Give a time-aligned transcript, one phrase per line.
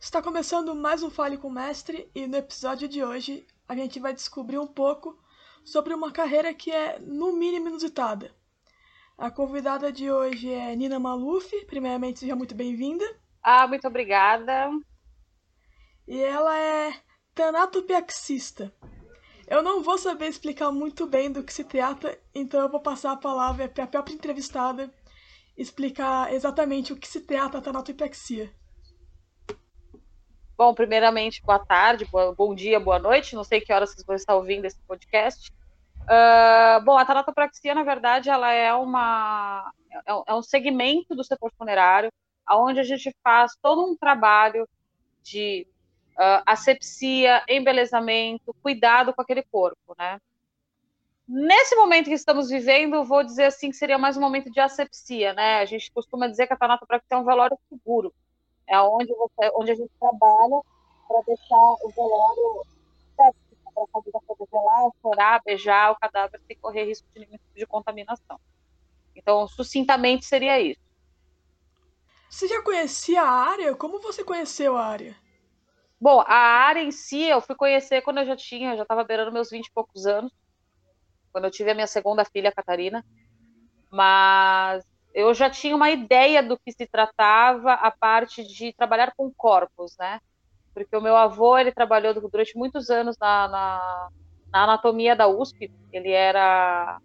[0.00, 3.98] Está começando mais um Fale com o Mestre e no episódio de hoje a gente
[3.98, 5.18] vai descobrir um pouco
[5.64, 8.34] sobre uma carreira que é no mínimo inusitada.
[9.16, 13.04] A convidada de hoje é Nina Maluf, primeiramente seja muito bem-vinda.
[13.42, 14.70] Ah, muito obrigada.
[16.06, 16.92] E ela é
[17.34, 18.72] tanatopiaxista.
[19.46, 23.12] Eu não vou saber explicar muito bem do que se trata, então eu vou passar
[23.12, 24.92] a palavra para a própria entrevistada
[25.56, 28.50] explicar exatamente o que se trata a tanatopiaxia.
[30.56, 33.34] Bom, primeiramente, boa tarde, bom dia, boa noite.
[33.34, 35.52] Não sei que horas vocês vão estar ouvindo esse podcast.
[36.02, 39.72] Uh, bom, a tanatopraxia, na verdade, ela é uma
[40.06, 42.10] é, é um segmento do setor funerário,
[42.50, 44.68] onde a gente faz todo um trabalho
[45.22, 45.66] de
[46.18, 50.20] uh, asepsia, embelezamento, cuidado com aquele corpo, né?
[51.28, 55.32] Nesse momento que estamos vivendo, vou dizer assim que seria mais um momento de asepsia,
[55.32, 55.60] né?
[55.60, 58.12] A gente costuma dizer que a tanatopraxia é um velório seguro
[58.72, 60.60] é onde, você, onde a gente trabalha
[61.06, 62.66] para deixar o velório
[63.16, 63.28] para
[63.84, 68.40] a família poder velar, chorar, beijar o cadáver sem correr risco de tipo de contaminação.
[69.14, 70.80] Então, sucintamente seria isso.
[72.30, 73.74] Você já conhecia a área?
[73.74, 75.14] Como você conheceu a área?
[76.02, 79.04] Bom, a área em si eu fui conhecer quando eu já tinha, eu já estava
[79.04, 80.32] beirando meus 20 e poucos anos,
[81.30, 83.04] quando eu tive a minha segunda filha, a Catarina.
[83.88, 89.32] Mas eu já tinha uma ideia do que se tratava a parte de trabalhar com
[89.32, 90.18] corpos, né?
[90.74, 94.08] Porque o meu avô, ele trabalhou durante muitos anos na, na,
[94.52, 96.98] na anatomia da USP, ele era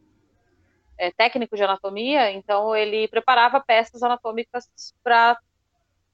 [0.98, 4.66] é, técnico de anatomia, então ele preparava peças anatômicas
[5.03, 5.38] para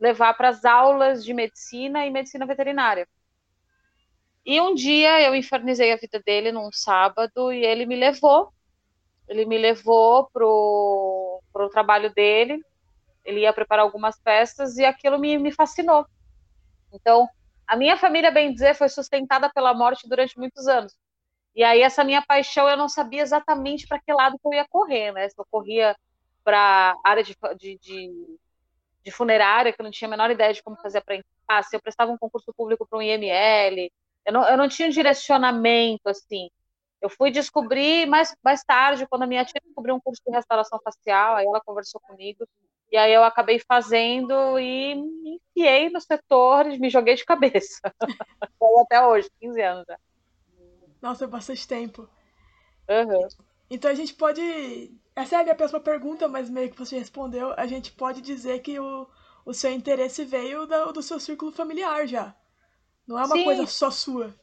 [0.04, 3.08] levar para as aulas de medicina e medicina veterinária.
[4.46, 8.54] E um dia eu infernizei a vida dele num sábado e ele me levou
[9.28, 12.62] ele me levou pro, pro trabalho dele,
[13.24, 16.06] ele ia preparar algumas peças e aquilo me, me fascinou.
[16.92, 17.28] Então,
[17.66, 20.94] a minha família, bem dizer, foi sustentada pela morte durante muitos anos.
[21.56, 24.68] E aí, essa minha paixão, eu não sabia exatamente para que lado que eu ia
[24.68, 25.30] correr, né?
[25.30, 25.96] Se eu corria
[26.44, 28.40] para área de, de, de,
[29.04, 31.76] de, funerária, que eu não tinha a menor ideia de como fazer para entrar, se
[31.76, 33.92] eu prestava um concurso público para um IML,
[34.26, 36.50] eu não, eu não tinha um direcionamento, assim.
[37.02, 40.80] Eu fui descobrir mais, mais tarde, quando a minha tia descobriu um curso de restauração
[40.84, 42.48] facial, aí ela conversou comigo,
[42.92, 47.82] e aí eu acabei fazendo e me enfiei no setor e me joguei de cabeça.
[48.60, 49.98] Foi até hoje, 15 anos já.
[51.02, 52.08] Nossa, é bastante tempo.
[52.88, 53.28] Uhum.
[53.70, 54.96] Então a gente pode.
[55.16, 57.54] Essa é a minha próxima pergunta, mas meio que você respondeu.
[57.56, 59.08] A gente pode dizer que o,
[59.46, 62.36] o seu interesse veio do, do seu círculo familiar já.
[63.08, 63.44] Não é uma Sim.
[63.44, 64.34] coisa só sua.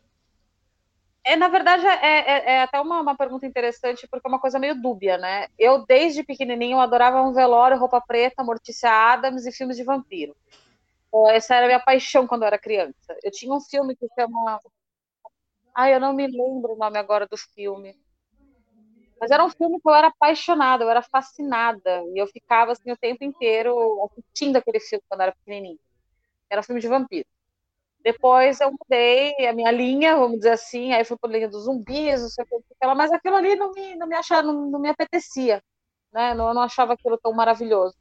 [1.25, 4.59] É, na verdade, é, é, é até uma, uma, pergunta interessante, porque é uma coisa
[4.59, 5.49] meio dúbia, né?
[5.59, 10.35] Eu, desde pequenininho, adorava um velório, roupa preta, Mortícia Adams e filmes de vampiro.
[11.31, 13.19] Essa era a minha paixão quando eu era criança.
[13.23, 14.61] Eu tinha um filme que chama...
[15.75, 17.97] Ai, eu não me lembro o nome agora do filme.
[19.21, 22.03] Mas era um filme que eu era apaixonada, eu era fascinada.
[22.15, 25.79] E eu ficava, assim, o tempo inteiro assistindo aquele filme quando eu era pequenininho.
[26.51, 27.27] Era um filme de vampiro.
[28.03, 31.65] Depois eu mudei a minha linha, vamos dizer assim, aí fui para a linha dos
[31.65, 34.81] zumbis, não sei o que, mas aquilo ali não me, não me, achava, não, não
[34.81, 35.63] me apetecia,
[36.13, 36.35] né?
[36.35, 37.95] Não, eu não achava aquilo tão maravilhoso.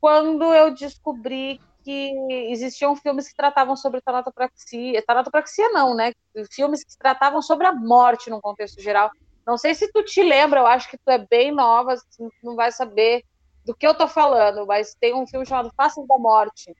[0.00, 2.12] Quando eu descobri que
[2.50, 6.12] existiam filmes que tratavam sobre tanatopraxia, tanatopraxia não, né?
[6.50, 9.10] Filmes que tratavam sobre a morte num contexto geral.
[9.46, 11.94] Não sei se tu te lembra, eu acho que tu é bem nova,
[12.42, 13.24] não vai saber
[13.64, 16.74] do que eu tô falando, mas tem um filme chamado Faces da Morte,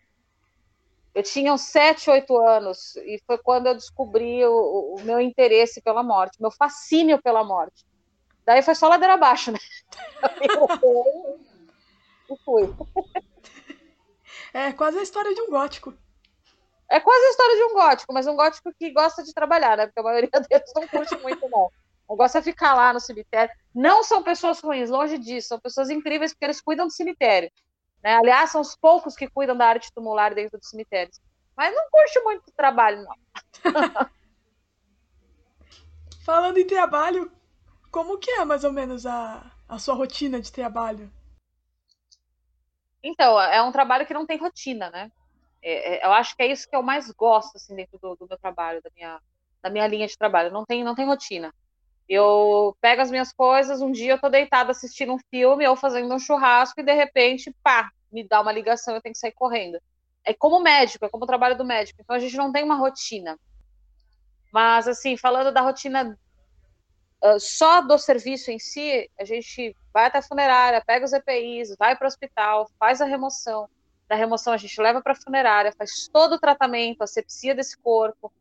[1.17, 5.81] eu tinha uns 7, 8 anos, e foi quando eu descobri o, o, meu interesse
[5.81, 7.87] pela morte, meu fascínio pela morte.
[8.45, 9.59] Daí foi só ladeira abaixo, né?
[12.31, 12.75] e fui.
[14.53, 15.95] É quase a história de um gótico.
[16.91, 19.87] É quase a história de um gótico, mas um gótico que gosta de trabalhar, né?
[19.87, 21.71] Porque a maioria deles não curte muito, não.
[22.09, 23.55] Não gosta de ficar lá no cemitério.
[23.75, 25.49] Não são pessoas ruins, longe disso.
[25.49, 27.51] São pessoas incríveis porque eles cuidam do cemitério.
[28.03, 28.15] Né?
[28.15, 31.21] Aliás, são os poucos que cuidam da arte tumular dentro dos cemitérios.
[31.57, 33.17] Mas não curte muito o trabalho, não.
[36.25, 37.31] Falando em trabalho,
[37.91, 41.11] como que é mais ou menos a, a sua rotina de trabalho?
[43.03, 45.11] Então, é um trabalho que não tem rotina, né?
[45.63, 48.27] É, é, eu acho que é isso que eu mais gosto, assim, dentro do, do
[48.29, 49.21] meu trabalho, da minha,
[49.63, 50.53] da minha linha de trabalho.
[50.53, 51.55] Não tem, não tem rotina.
[52.09, 56.15] Eu pego as minhas coisas, um dia eu tô deitada assistindo um filme ou fazendo
[56.15, 59.81] um churrasco e de repente, pá, me dá uma ligação, eu tenho que sair correndo.
[60.25, 62.01] É como médico, é como o trabalho do médico.
[62.01, 63.39] Então a gente não tem uma rotina.
[64.53, 66.17] Mas assim, falando da rotina
[67.25, 71.75] uh, só do serviço em si, a gente vai até a funerária, pega os EPIs,
[71.77, 73.69] vai para o hospital, faz a remoção.
[74.09, 77.77] Da remoção a gente leva para a funerária, faz todo o tratamento, a sepsia desse
[77.77, 78.33] corpo,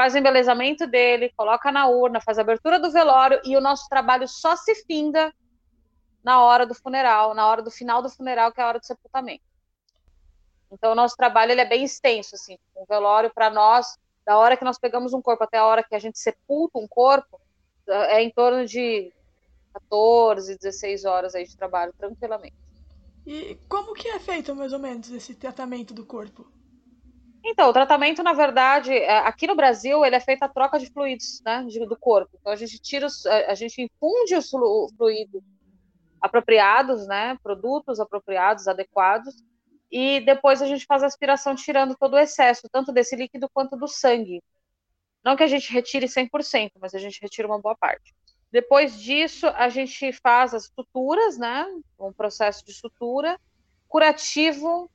[0.00, 3.86] faz o embelezamento dele, coloca na urna, faz a abertura do velório e o nosso
[3.86, 5.30] trabalho só se finda
[6.24, 8.86] na hora do funeral, na hora do final do funeral, que é a hora do
[8.86, 9.44] sepultamento.
[10.72, 12.56] Então, o nosso trabalho ele é bem extenso, assim.
[12.74, 15.94] O velório, para nós, da hora que nós pegamos um corpo até a hora que
[15.94, 17.38] a gente sepulta um corpo,
[17.86, 19.12] é em torno de
[19.74, 22.56] 14, 16 horas aí de trabalho, tranquilamente.
[23.26, 26.50] E como que é feito, mais ou menos, esse tratamento do corpo?
[27.44, 30.90] Então, o tratamento, na verdade, é, aqui no Brasil, ele é feito a troca de
[30.90, 32.30] fluidos, né, do corpo.
[32.38, 35.42] Então, a gente tira, os, a gente infunde os fluidos
[36.20, 39.34] apropriados, né, produtos apropriados, adequados,
[39.90, 43.76] e depois a gente faz a aspiração tirando todo o excesso, tanto desse líquido quanto
[43.76, 44.42] do sangue.
[45.24, 48.14] Não que a gente retire 100%, mas a gente retira uma boa parte.
[48.52, 51.66] Depois disso, a gente faz as suturas, né?
[51.98, 53.38] Um processo de sutura,
[53.88, 54.90] curativo.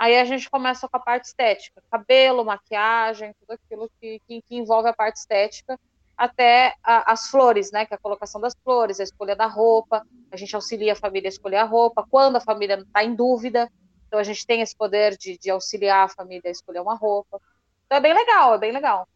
[0.00, 4.56] Aí a gente começa com a parte estética, cabelo, maquiagem, tudo aquilo que, que, que
[4.56, 5.78] envolve a parte estética,
[6.16, 7.84] até a, as flores, né?
[7.84, 10.02] Que é a colocação das flores, a escolha da roupa.
[10.32, 12.06] A gente auxilia a família a escolher a roupa.
[12.10, 13.70] Quando a família está em dúvida,
[14.06, 17.38] então a gente tem esse poder de, de, auxiliar a família a escolher uma roupa.
[17.84, 19.06] Então é bem legal, é bem legal.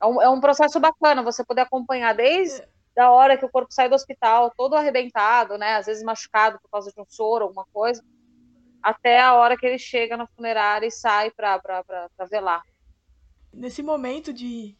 [0.00, 2.66] É um, é um processo bacana você poder acompanhar desde
[2.96, 5.74] a hora que o corpo sai do hospital, todo arrebentado, né?
[5.74, 8.02] Às vezes machucado por causa de um soro, alguma coisa,
[8.84, 11.80] até a hora que ele chega na funerária e sai para
[12.30, 12.62] velar.
[13.50, 14.76] Nesse momento de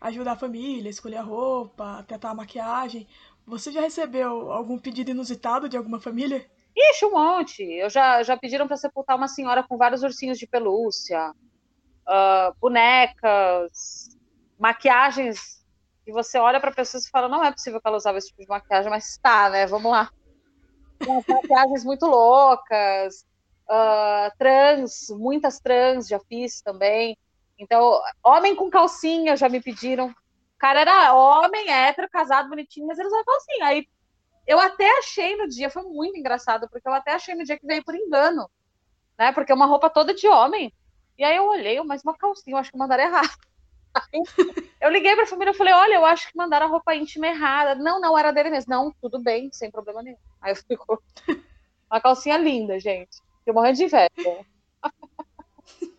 [0.00, 3.06] ajudar a família, escolher a roupa, tratar a maquiagem,
[3.46, 6.50] você já recebeu algum pedido inusitado de alguma família?
[6.74, 7.62] Ixi, um monte.
[7.62, 11.30] Eu já, já pediram para sepultar uma senhora com vários ursinhos de pelúcia,
[12.08, 14.16] uh, bonecas,
[14.58, 15.62] maquiagens
[16.06, 18.40] que você olha para pessoas e fala, não é possível que ela usava esse tipo
[18.40, 19.66] de maquiagem, mas está, né?
[19.66, 20.10] Vamos lá.
[21.06, 23.26] Umas maquiagens muito loucas,
[23.72, 27.16] uh, trans, muitas trans já fiz também.
[27.58, 30.08] Então, homem com calcinha já me pediram.
[30.08, 33.66] O cara era homem, hétero, casado, bonitinho, mas ele usava calcinha.
[33.66, 33.88] Aí
[34.46, 37.66] eu até achei no dia, foi muito engraçado, porque eu até achei no dia que
[37.66, 38.48] veio por engano,
[39.18, 39.32] né?
[39.32, 40.72] Porque é uma roupa toda de homem.
[41.18, 43.30] E aí eu olhei, mas uma calcinha, eu acho que mandaram errado.
[44.80, 47.74] eu liguei pra família e falei, olha, eu acho que mandaram a roupa íntima errada.
[47.74, 48.70] Não, não, era dele mesmo.
[48.70, 50.16] Não, tudo bem, sem problema nenhum.
[50.40, 51.00] Aí ficou
[51.90, 53.18] uma calcinha linda, gente.
[53.44, 54.10] Eu morrendo de inveja.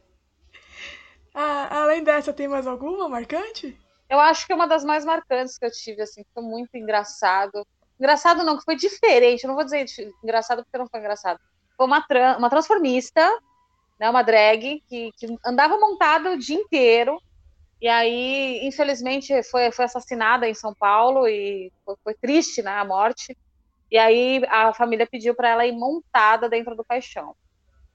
[1.33, 3.77] ah, além dessa, tem mais alguma marcante?
[4.09, 7.65] Eu acho que é uma das mais marcantes que eu tive, assim, foi muito engraçado.
[7.99, 9.43] Engraçado não, que foi diferente.
[9.43, 9.85] Eu não vou dizer
[10.23, 11.39] engraçado porque não foi engraçado.
[11.75, 13.21] Foi uma, tra uma transformista,
[13.99, 17.17] né, uma drag, que, que andava montada o dia inteiro.
[17.81, 22.85] E aí, infelizmente, foi, foi assassinada em São Paulo e foi, foi triste, né, a
[22.85, 23.37] morte.
[23.93, 27.33] E aí a família pediu para ela ir montada dentro do caixão.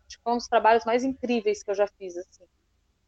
[0.06, 2.46] Acho que foi um dos trabalhos mais incríveis que eu já fiz, assim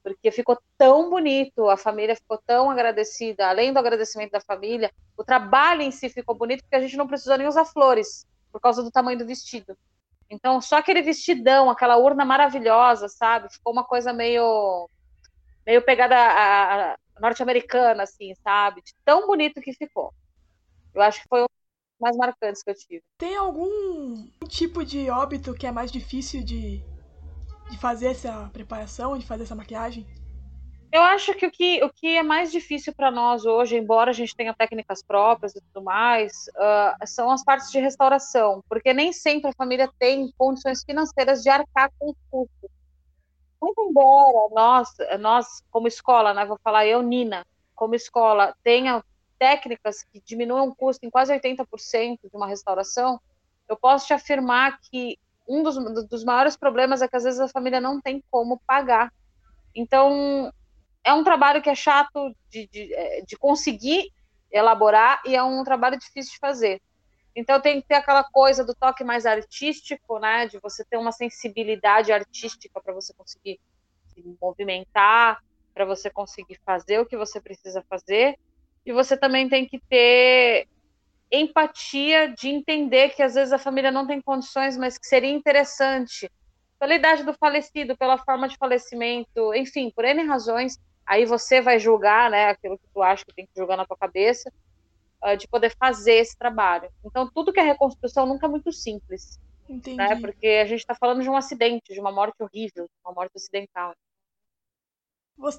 [0.02, 5.24] porque ficou tão bonito, a família ficou tão agradecida, além do agradecimento da família, o
[5.24, 8.82] trabalho em si ficou bonito, porque a gente não precisou nem usar flores, por causa
[8.82, 9.76] do tamanho do vestido.
[10.28, 13.52] Então, só aquele vestidão, aquela urna maravilhosa, sabe?
[13.52, 14.88] Ficou uma coisa meio
[15.66, 18.80] meio pegada norte-americana, assim, sabe?
[18.82, 20.14] De tão bonito que ficou.
[20.94, 21.46] Eu acho que foi um
[22.00, 23.02] mais marcantes que eu tive.
[23.18, 26.82] Tem algum tipo de óbito que é mais difícil de
[27.70, 30.04] de fazer essa preparação, de fazer essa maquiagem?
[30.92, 34.12] Eu acho que o que, o que é mais difícil para nós hoje, embora a
[34.12, 39.12] gente tenha técnicas próprias e tudo mais, uh, são as partes de restauração, porque nem
[39.12, 42.70] sempre a família tem condições financeiras de arcar com o custo.
[43.62, 44.88] Muito embora nós,
[45.20, 49.04] nós como escola, né, vou falar eu, Nina, como escola, tenha
[49.40, 53.18] técnicas que diminuam o custo em quase 80% de uma restauração,
[53.66, 55.18] eu posso te afirmar que
[55.48, 59.10] um dos, dos maiores problemas é que às vezes a família não tem como pagar.
[59.74, 60.52] Então,
[61.02, 64.12] é um trabalho que é chato de, de, é, de, conseguir
[64.52, 66.82] elaborar e é um trabalho difícil de fazer.
[67.34, 70.46] Então tem que ter aquela coisa do toque mais artístico, né?
[70.46, 73.58] De você ter uma sensibilidade artística para você conseguir
[74.08, 75.42] se movimentar,
[75.72, 78.36] para você conseguir fazer o que você precisa fazer.
[78.84, 80.66] E você também tem que ter
[81.30, 86.30] empatia de entender que às vezes a família não tem condições, mas que seria interessante,
[86.78, 91.78] pela idade do falecido, pela forma de falecimento, enfim, por N razões, aí você vai
[91.78, 94.50] julgar, né, aquilo que tu acha que tem que julgar na tua cabeça,
[95.22, 96.90] uh, de poder fazer esse trabalho.
[97.04, 99.38] Então, tudo que é reconstrução nunca é muito simples.
[99.68, 99.96] Entendi.
[99.96, 103.32] Né, porque a gente está falando de um acidente, de uma morte horrível, uma morte
[103.36, 103.94] acidental.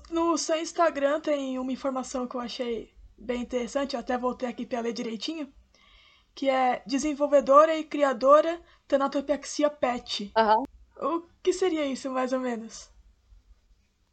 [0.09, 4.65] No seu Instagram tem uma informação que eu achei bem interessante, eu até voltei aqui
[4.65, 5.51] para ler direitinho,
[6.33, 10.31] que é desenvolvedora e criadora Tanatopraxia PET.
[10.37, 10.63] Uhum.
[11.01, 12.91] O que seria isso, mais ou menos?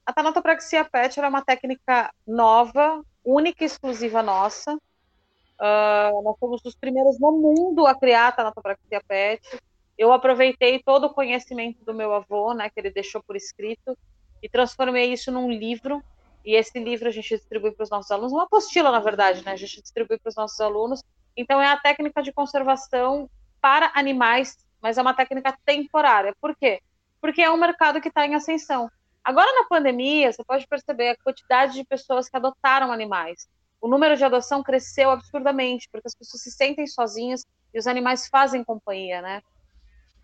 [0.06, 4.74] A tanatopraxia PET é uma técnica nova, única e exclusiva nossa.
[4.74, 9.60] Uh, nós fomos os primeiros no mundo a criar a tanatopraxia PET.
[9.98, 13.98] Eu aproveitei todo o conhecimento do meu avô, né, que ele deixou por escrito,
[14.42, 16.02] e transformei isso num livro.
[16.44, 19.52] E esse livro a gente distribui para os nossos alunos, uma apostila, na verdade, né?
[19.52, 21.02] A gente distribui para os nossos alunos.
[21.36, 23.28] Então, é a técnica de conservação
[23.60, 26.34] para animais, mas é uma técnica temporária.
[26.40, 26.80] Por quê?
[27.20, 28.90] Porque é um mercado que está em ascensão.
[29.22, 33.48] Agora, na pandemia, você pode perceber a quantidade de pessoas que adotaram animais.
[33.80, 38.26] O número de adoção cresceu absurdamente, porque as pessoas se sentem sozinhas e os animais
[38.28, 39.42] fazem companhia, né?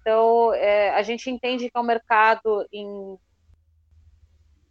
[0.00, 3.18] Então, é, a gente entende que é um mercado em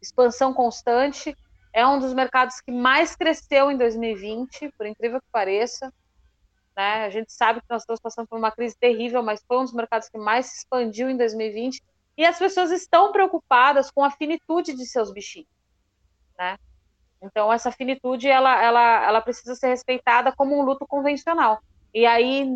[0.03, 1.36] expansão constante,
[1.74, 5.91] é um dos mercados que mais cresceu em 2020, por incrível que pareça.
[6.75, 7.05] Né?
[7.05, 9.74] A gente sabe que nós estamos passando por uma crise terrível, mas foi um dos
[9.74, 11.81] mercados que mais se expandiu em 2020
[12.15, 15.50] e as pessoas estão preocupadas com a finitude de seus bichinhos,
[16.38, 16.57] né?
[17.22, 21.60] Então essa finitude ela, ela, ela precisa ser respeitada como um luto convencional.
[21.93, 22.48] E aí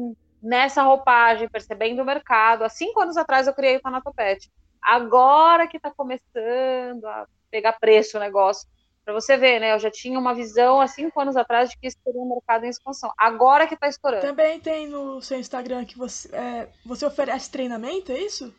[0.41, 4.51] nessa roupagem, percebendo o mercado, há cinco anos atrás eu criei o Tanatopet.
[4.81, 8.67] Agora que está começando a pegar preço o negócio,
[9.03, 9.73] para você ver, né?
[9.73, 12.65] Eu já tinha uma visão há cinco anos atrás de que isso seria um mercado
[12.65, 13.11] em expansão.
[13.17, 14.25] Agora que está estourando.
[14.25, 18.53] Também tem no seu Instagram que você, é, você oferece treinamento, é isso?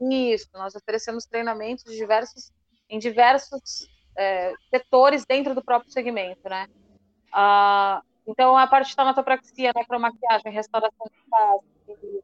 [0.00, 2.52] Isso, nós oferecemos treinamentos diversos,
[2.88, 6.68] em diversos é, setores dentro do próprio segmento, né?
[7.32, 12.22] Ah, então, a parte de tanatopraxia, necromaquiagem, restauração de face,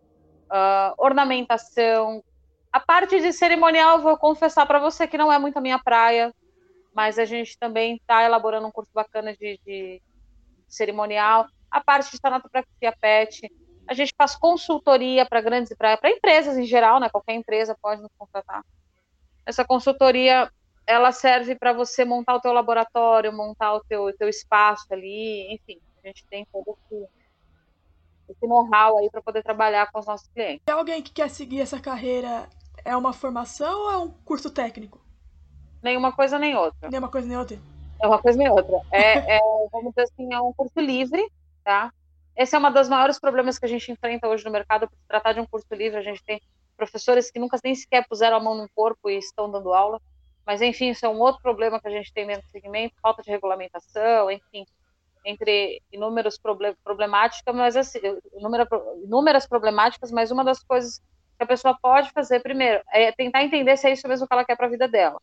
[0.50, 2.22] uh, ornamentação.
[2.72, 6.32] A parte de cerimonial, vou confessar para você que não é muito a minha praia,
[6.94, 10.02] mas a gente também está elaborando um curso bacana de, de
[10.68, 11.46] cerimonial.
[11.70, 13.50] A parte de tanatopraxia PET,
[13.88, 17.08] a gente faz consultoria para grandes para empresas em geral, né?
[17.10, 18.64] Qualquer empresa pode nos contratar.
[19.44, 20.48] Essa consultoria
[20.86, 25.80] ela serve para você montar o teu laboratório, montar o teu, teu espaço ali, enfim,
[26.02, 27.08] a gente tem todo esse,
[28.28, 30.62] esse know-how aí para poder trabalhar com os nossos clientes.
[30.64, 32.48] Se alguém que quer seguir essa carreira
[32.84, 35.00] é uma formação ou é um curso técnico?
[35.82, 36.88] Nenhuma coisa nem outra.
[36.88, 37.58] Nenhuma coisa nem outra.
[38.02, 38.80] É uma coisa nem outra.
[38.90, 39.40] É, é,
[39.72, 41.26] vamos dizer assim, é um curso livre,
[41.64, 41.92] tá?
[42.36, 45.06] Esse é um dos maiores problemas que a gente enfrenta hoje no mercado, por se
[45.06, 46.40] tratar de um curso livre, a gente tem
[46.76, 50.00] professores que nunca nem sequer puseram a mão no corpo e estão dando aula,
[50.46, 53.22] mas enfim, isso é um outro problema que a gente tem dentro do segmento, falta
[53.22, 54.64] de regulamentação, enfim,
[55.24, 56.38] entre inúmeras
[56.82, 57.98] problemáticas, mas assim,
[59.04, 61.02] inúmeras problemáticas, mas uma das coisas
[61.40, 64.44] que a pessoa pode fazer primeiro é tentar entender se é isso mesmo que ela
[64.44, 65.18] quer para a vida dela,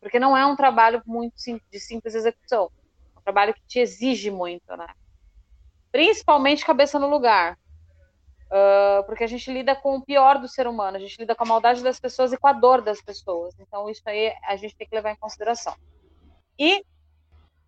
[0.00, 1.34] porque não é um trabalho muito
[1.70, 2.70] de simples execução,
[3.16, 4.86] é um trabalho que te exige muito, né?
[5.96, 7.58] principalmente cabeça no lugar.
[8.48, 11.42] Uh, porque a gente lida com o pior do ser humano, a gente lida com
[11.42, 13.58] a maldade das pessoas e com a dor das pessoas.
[13.58, 15.74] Então, isso aí a gente tem que levar em consideração.
[16.58, 16.84] E,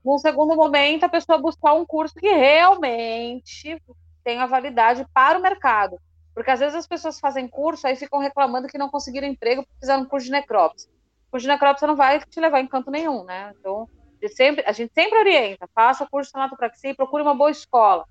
[0.04, 3.82] num segundo momento, a pessoa buscar um curso que realmente
[4.22, 5.98] tenha validade para o mercado.
[6.38, 9.80] Porque às vezes as pessoas fazem curso aí ficam reclamando que não conseguiram emprego porque
[9.80, 10.88] fizeram curso de necrópsia.
[11.26, 13.52] O curso de necrópsia não vai te levar em canto nenhum, né?
[13.58, 13.88] Então,
[14.28, 18.04] sempre, a gente sempre orienta, faça curso de tanatopraxia e procure uma boa escola.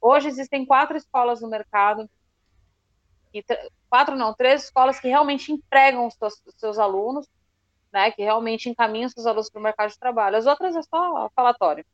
[0.00, 2.10] Hoje existem quatro escolas no mercado,
[3.32, 3.40] e
[3.88, 7.24] quatro não, três escolas que realmente empregam os seus, os seus alunos,
[7.92, 10.36] né, que realmente encaminham seus alunos para o mercado de trabalho.
[10.36, 11.86] As outras é só falatório.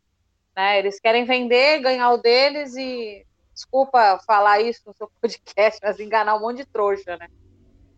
[0.56, 0.78] Né?
[0.78, 6.36] Eles querem vender, ganhar o deles e, desculpa falar isso no seu podcast, mas enganar
[6.36, 7.26] um monte de trouxa, né?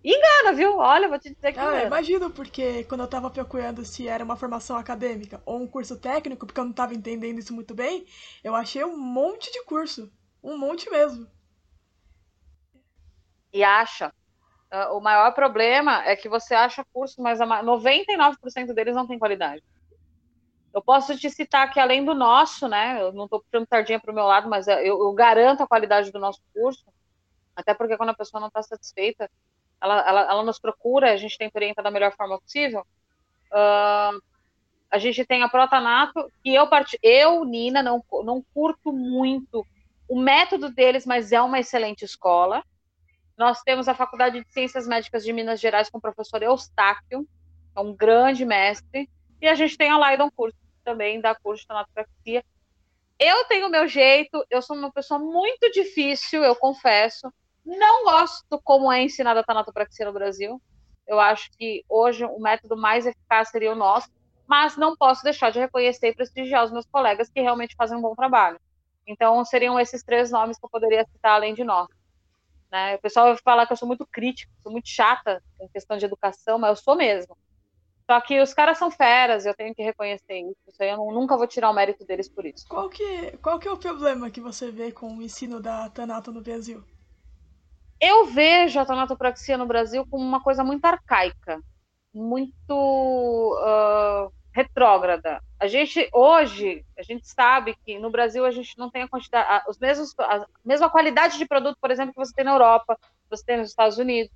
[0.02, 0.78] Engana, viu?
[0.78, 1.58] Olha, vou te dizer que.
[1.58, 5.98] Ah, imagino, porque quando eu tava procurando se era uma formação acadêmica ou um curso
[5.98, 8.06] técnico, porque eu não tava entendendo isso muito bem,
[8.44, 10.10] eu achei um monte de curso.
[10.42, 11.26] Um monte mesmo.
[13.52, 14.12] E acha.
[14.72, 19.62] Uh, o maior problema é que você acha curso, mas 99% deles não tem qualidade.
[20.72, 23.00] Eu posso te citar que além do nosso, né?
[23.00, 26.12] Eu não estou puxando sardinha para o meu lado, mas eu, eu garanto a qualidade
[26.12, 26.84] do nosso curso.
[27.56, 29.30] Até porque quando a pessoa não está satisfeita,
[29.80, 32.86] ela, ela, ela nos procura, a gente tem que orientar da melhor forma possível.
[33.50, 34.20] Uh,
[34.90, 36.98] a gente tem a Protanato, que eu, part...
[37.02, 39.66] eu Nina, não, não curto muito
[40.08, 42.62] o método deles, mas é uma excelente escola.
[43.36, 47.28] Nós temos a Faculdade de Ciências Médicas de Minas Gerais com o professor Eustáquio,
[47.76, 49.08] é um grande mestre,
[49.40, 52.44] e a gente tem a Laidon Curso, também da curso de tanatopraxia.
[53.18, 57.32] Eu tenho o meu jeito, eu sou uma pessoa muito difícil, eu confesso,
[57.64, 60.60] não gosto como é ensinada a tanatopraxia no Brasil.
[61.06, 64.08] Eu acho que hoje o método mais eficaz seria o nosso.
[64.46, 68.00] mas não posso deixar de reconhecer e prestigiar os meus colegas que realmente fazem um
[68.00, 68.58] bom trabalho.
[69.06, 71.86] Então, seriam esses três nomes que eu poderia citar além de nós.
[72.70, 72.94] Né?
[72.96, 76.06] O pessoal vai falar que eu sou muito crítica, sou muito chata em questão de
[76.06, 77.36] educação, mas eu sou mesmo.
[78.10, 80.82] Só que os caras são feras, eu tenho que reconhecer isso.
[80.82, 82.66] eu nunca vou tirar o mérito deles por isso.
[82.66, 86.32] Qual que, qual que é o problema que você vê com o ensino da Tanato
[86.32, 86.82] no Brasil?
[88.00, 91.60] Eu vejo a tanatopraxia no Brasil como uma coisa muito arcaica,
[92.14, 95.42] muito uh, retrógrada.
[95.60, 99.64] A gente hoje, a gente sabe que no Brasil a gente não tem a quantidade,
[99.68, 103.36] os mesmos, a mesma qualidade de produto, por exemplo, que você tem na Europa, que
[103.36, 104.32] você tem nos Estados Unidos.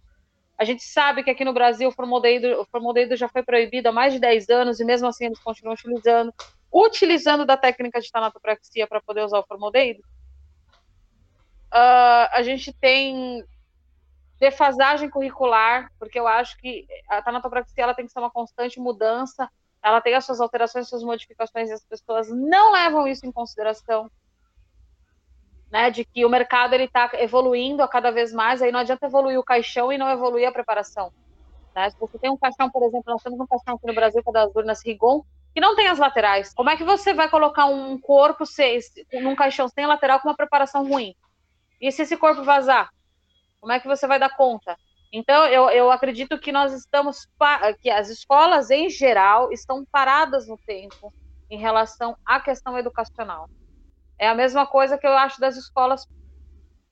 [0.58, 3.92] A gente sabe que aqui no Brasil o formaldeído, o formaldeído já foi proibido há
[3.92, 6.32] mais de 10 anos e mesmo assim eles continuam utilizando,
[6.72, 10.00] utilizando da técnica de tanatopraxia para poder usar o formaldeído.
[11.72, 13.44] Uh, a gente tem
[14.38, 19.48] defasagem curricular, porque eu acho que a tanatopraxia ela tem que ser uma constante mudança,
[19.82, 24.10] ela tem as suas alterações, suas modificações, e as pessoas não levam isso em consideração,
[25.72, 29.06] né, de que o mercado ele está evoluindo a cada vez mais, aí não adianta
[29.06, 31.10] evoluir o caixão e não evoluir a preparação.
[31.74, 31.88] Né?
[31.88, 34.28] Se você tem um caixão, por exemplo, nós temos um caixão aqui no Brasil, que
[34.28, 35.24] é das urnas Rigon,
[35.54, 36.52] que não tem as laterais.
[36.52, 38.44] Como é que você vai colocar um corpo
[39.14, 41.14] num caixão sem lateral com uma preparação ruim?
[41.80, 42.90] E se esse corpo vazar?
[43.58, 44.76] Como é que você vai dar conta?
[45.10, 47.26] Então, eu, eu acredito que nós estamos,
[47.80, 51.12] que as escolas em geral estão paradas no tempo
[51.50, 53.48] em relação à questão educacional.
[54.18, 56.06] É a mesma coisa que eu acho das escolas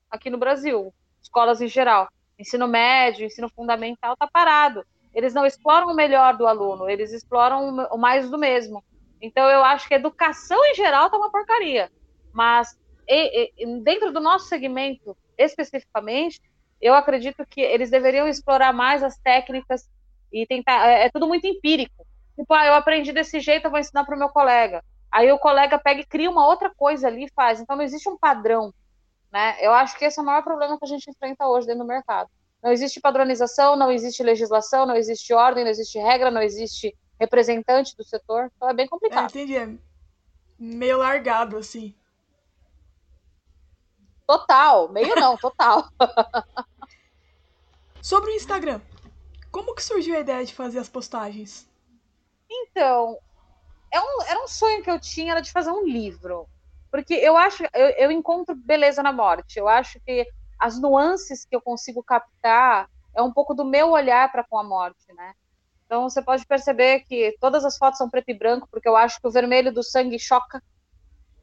[0.09, 2.07] aqui no Brasil, escolas em geral.
[2.37, 4.83] Ensino médio, ensino fundamental está parado.
[5.13, 8.83] Eles não exploram o melhor do aluno, eles exploram o mais do mesmo.
[9.21, 11.91] Então, eu acho que educação em geral está uma porcaria.
[12.33, 16.41] Mas, e, e, dentro do nosso segmento, especificamente,
[16.81, 19.87] eu acredito que eles deveriam explorar mais as técnicas
[20.31, 20.87] e tentar.
[20.87, 22.05] É, é tudo muito empírico.
[22.35, 24.83] Tipo, ah, eu aprendi desse jeito, eu vou ensinar para o meu colega.
[25.11, 27.59] Aí o colega pega e cria uma outra coisa ali e faz.
[27.59, 28.73] Então não existe um padrão.
[29.31, 29.57] Né?
[29.59, 31.87] Eu acho que esse é o maior problema que a gente enfrenta hoje dentro do
[31.87, 32.29] mercado.
[32.63, 37.95] Não existe padronização, não existe legislação, não existe ordem, não existe regra, não existe representante
[37.97, 38.51] do setor.
[38.55, 39.23] Então é bem complicado.
[39.23, 39.57] É, entendi.
[39.57, 39.69] É
[40.57, 41.95] meio largado, assim.
[44.27, 45.89] Total, meio não, total.
[48.01, 48.79] Sobre o Instagram,
[49.51, 51.67] como que surgiu a ideia de fazer as postagens?
[52.49, 53.17] Então,
[53.91, 56.47] é um, era um sonho que eu tinha, era de fazer um livro.
[56.89, 59.57] Porque eu acho, eu, eu encontro beleza na morte.
[59.57, 60.27] Eu acho que
[60.59, 64.63] as nuances que eu consigo captar é um pouco do meu olhar para com a
[64.63, 65.33] morte, né?
[65.85, 69.19] Então você pode perceber que todas as fotos são preto e branco, porque eu acho
[69.19, 70.61] que o vermelho do sangue choca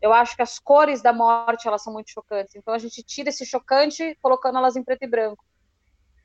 [0.01, 2.55] eu acho que as cores da morte elas são muito chocantes.
[2.55, 5.45] Então a gente tira esse chocante colocando elas em preto e branco.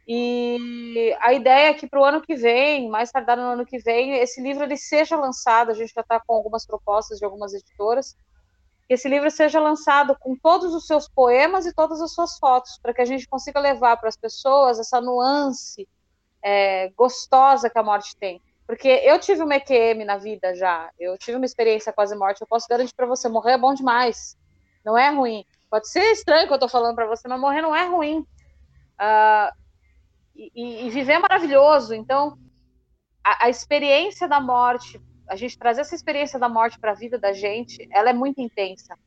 [0.08, 3.78] E a ideia é que para o ano que vem, mais tardar no ano que
[3.80, 5.72] vem, esse livro ele seja lançado.
[5.72, 8.18] A gente já está com algumas propostas de algumas editoras.
[8.88, 12.78] Que esse livro seja lançado com todos os seus poemas e todas as suas fotos,
[12.82, 15.88] para que a gente consiga levar para as pessoas essa nuance
[16.44, 18.42] é, gostosa que a morte tem.
[18.68, 22.48] Porque eu tive uma EQM na vida já, eu tive uma experiência quase morte, eu
[22.48, 24.38] posso garantir para você, morrer é bom demais,
[24.86, 25.46] não é ruim.
[25.70, 28.20] Pode ser estranho que eu tô falando para você, mas morrer não é ruim.
[28.20, 29.63] Uh,
[30.36, 31.94] e, e, viver é maravilhoso.
[31.94, 32.38] Então,
[33.24, 37.18] a, a, experiência da morte, a gente trazer essa experiência da morte para a vida
[37.18, 38.98] da gente, ela é muito intensa.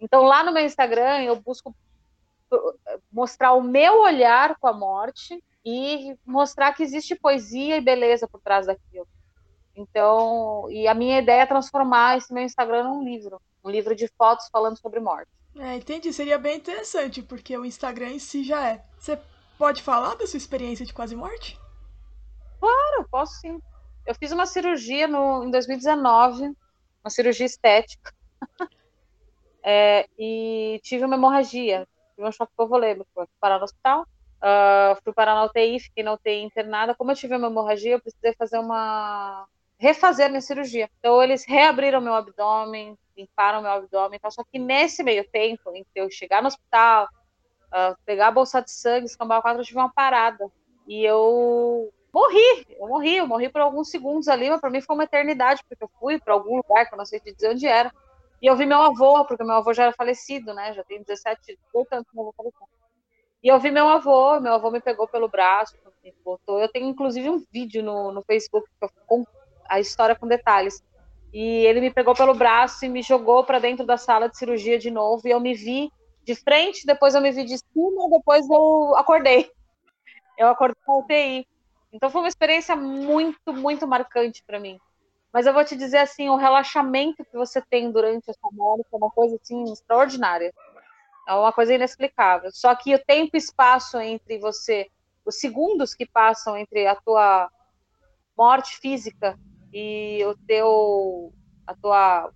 [0.00, 1.74] Então, lá no meu Instagram, eu busco
[3.10, 8.40] mostrar o meu olhar com a morte e mostrar que existe poesia e beleza por
[8.40, 9.08] trás daquilo.
[9.74, 14.06] Então, e a minha ideia é transformar esse meu Instagram num livro, um livro de
[14.08, 15.30] fotos falando sobre morte.
[15.56, 16.12] É, entendi.
[16.12, 18.84] Seria bem interessante, porque o Instagram em si já é.
[18.98, 19.18] Você
[19.58, 21.58] pode falar da sua experiência de quase morte?
[22.60, 23.60] Claro, posso sim.
[24.06, 26.44] Eu fiz uma cirurgia no, em 2019,
[27.02, 28.12] uma cirurgia estética,
[29.62, 34.06] é, e tive uma hemorragia, tive um choque covolêmico, fui parar no hospital,
[34.44, 36.94] Uh, fui parar na UTI, fiquei na UTI internada.
[36.94, 39.46] Como eu tive uma hemorragia, eu precisei fazer uma.
[39.78, 40.90] refazer minha cirurgia.
[40.98, 44.16] Então, eles reabriram meu abdômen, limparam meu abdômen.
[44.16, 47.08] Então, só que nesse meio tempo, entre eu chegar no hospital,
[47.72, 50.50] uh, pegar a bolsa de sangue, escambar quatro, eu tive uma parada.
[50.86, 54.94] E eu morri, eu morri, eu morri por alguns segundos ali, mas para mim foi
[54.94, 57.66] uma eternidade, porque eu fui para algum lugar que eu não sei te dizer onde
[57.66, 57.92] era.
[58.40, 60.72] E eu vi meu avô, porque meu avô já era falecido, né?
[60.74, 62.68] Já tem 17, 18 anos que meu avô faleceu.
[63.42, 66.60] E eu vi meu avô, meu avô me pegou pelo braço, me botou.
[66.60, 68.66] Eu tenho inclusive um vídeo no, no Facebook
[69.06, 69.24] com
[69.68, 70.82] a história com detalhes.
[71.32, 74.78] E ele me pegou pelo braço e me jogou para dentro da sala de cirurgia
[74.78, 75.26] de novo.
[75.26, 75.90] E eu me vi
[76.24, 79.50] de frente, depois eu me vi de cima, depois eu acordei.
[80.38, 81.46] Eu acordei com UTI.
[81.92, 84.78] Então foi uma experiência muito, muito marcante para mim.
[85.32, 88.96] Mas eu vou te dizer assim, o relaxamento que você tem durante essa morte é
[88.96, 90.52] uma coisa assim extraordinária.
[91.28, 92.50] É uma coisa inexplicável.
[92.52, 94.88] Só que o tempo e espaço entre você,
[95.24, 97.50] os segundos que passam entre a tua
[98.36, 99.38] morte física
[99.72, 101.32] e o teu
[101.66, 102.30] a tua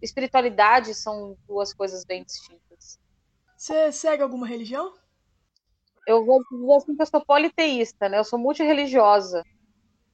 [0.00, 2.63] espiritualidade são duas coisas bem distintas.
[3.64, 4.92] Você segue alguma religião?
[6.06, 8.18] Eu vou dizer assim que eu sou politeísta, né?
[8.18, 9.42] Eu sou multireligiosa,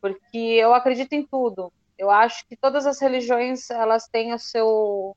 [0.00, 1.72] porque eu acredito em tudo.
[1.98, 5.16] Eu acho que todas as religiões elas têm o seu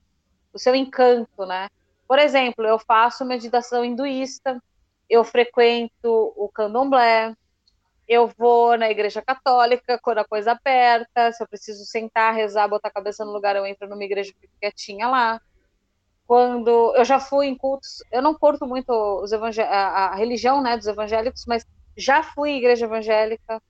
[0.51, 1.69] o seu encanto, né?
[2.07, 4.59] Por exemplo, eu faço meditação hinduísta,
[5.07, 5.93] eu frequento
[6.35, 7.35] o candomblé,
[8.07, 12.87] eu vou na igreja católica quando a coisa aperta, se eu preciso sentar, rezar, botar
[12.87, 15.39] a cabeça no lugar, eu entro numa igreja quietinha lá.
[16.33, 20.75] Quando eu já fui em cultos, eu não curto muito os a, a religião, né,
[20.75, 21.63] dos evangélicos, mas
[21.95, 23.61] já fui em igreja evangélica,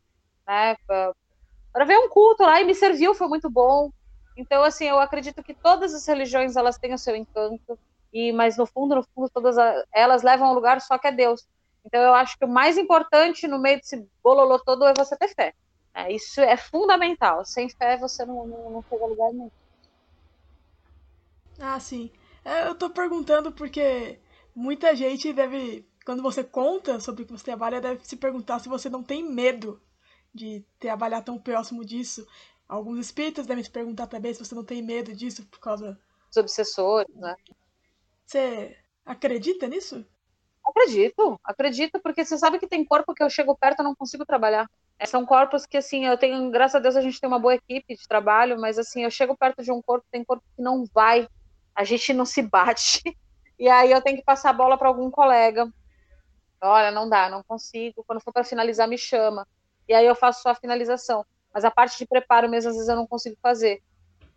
[0.47, 3.89] né, para ver um culto lá e me serviu, foi muito bom.
[4.37, 7.77] Então, assim, eu acredito que todas as religiões elas têm o seu encanto,
[8.13, 9.57] e mas no fundo, no fundo, todas
[9.93, 11.45] elas levam a um lugar só que é Deus.
[11.83, 15.35] Então, eu acho que o mais importante no meio desse bololô todo é você ter
[15.35, 15.53] fé.
[15.93, 17.43] É, isso é fundamental.
[17.43, 19.51] Sem fé, você não, não, não chega a lugar nenhum.
[21.59, 22.09] Ah, sim.
[22.43, 24.19] É, eu tô perguntando porque
[24.55, 28.69] muita gente deve, quando você conta sobre o que você trabalha, deve se perguntar se
[28.69, 29.81] você não tem medo
[30.33, 32.27] de trabalhar tão próximo disso.
[32.67, 35.97] Alguns espíritas devem se perguntar também se você não tem medo disso por causa.
[36.29, 37.35] Os obsessores, né?
[38.25, 38.75] Você
[39.05, 40.05] acredita nisso?
[40.65, 44.25] Acredito, acredito, porque você sabe que tem corpo que eu chego perto e não consigo
[44.25, 44.69] trabalhar.
[44.97, 47.55] É, são corpos que, assim, eu tenho, graças a Deus, a gente tem uma boa
[47.55, 50.85] equipe de trabalho, mas, assim, eu chego perto de um corpo, tem corpo que não
[50.93, 51.27] vai,
[51.75, 53.01] a gente não se bate,
[53.59, 55.67] e aí eu tenho que passar a bola para algum colega.
[56.61, 58.03] Olha, não dá, não consigo.
[58.07, 59.45] Quando for para finalizar, me chama
[59.87, 61.25] e aí eu faço só a finalização.
[61.53, 63.81] Mas a parte de preparo mesmo, às vezes eu não consigo fazer.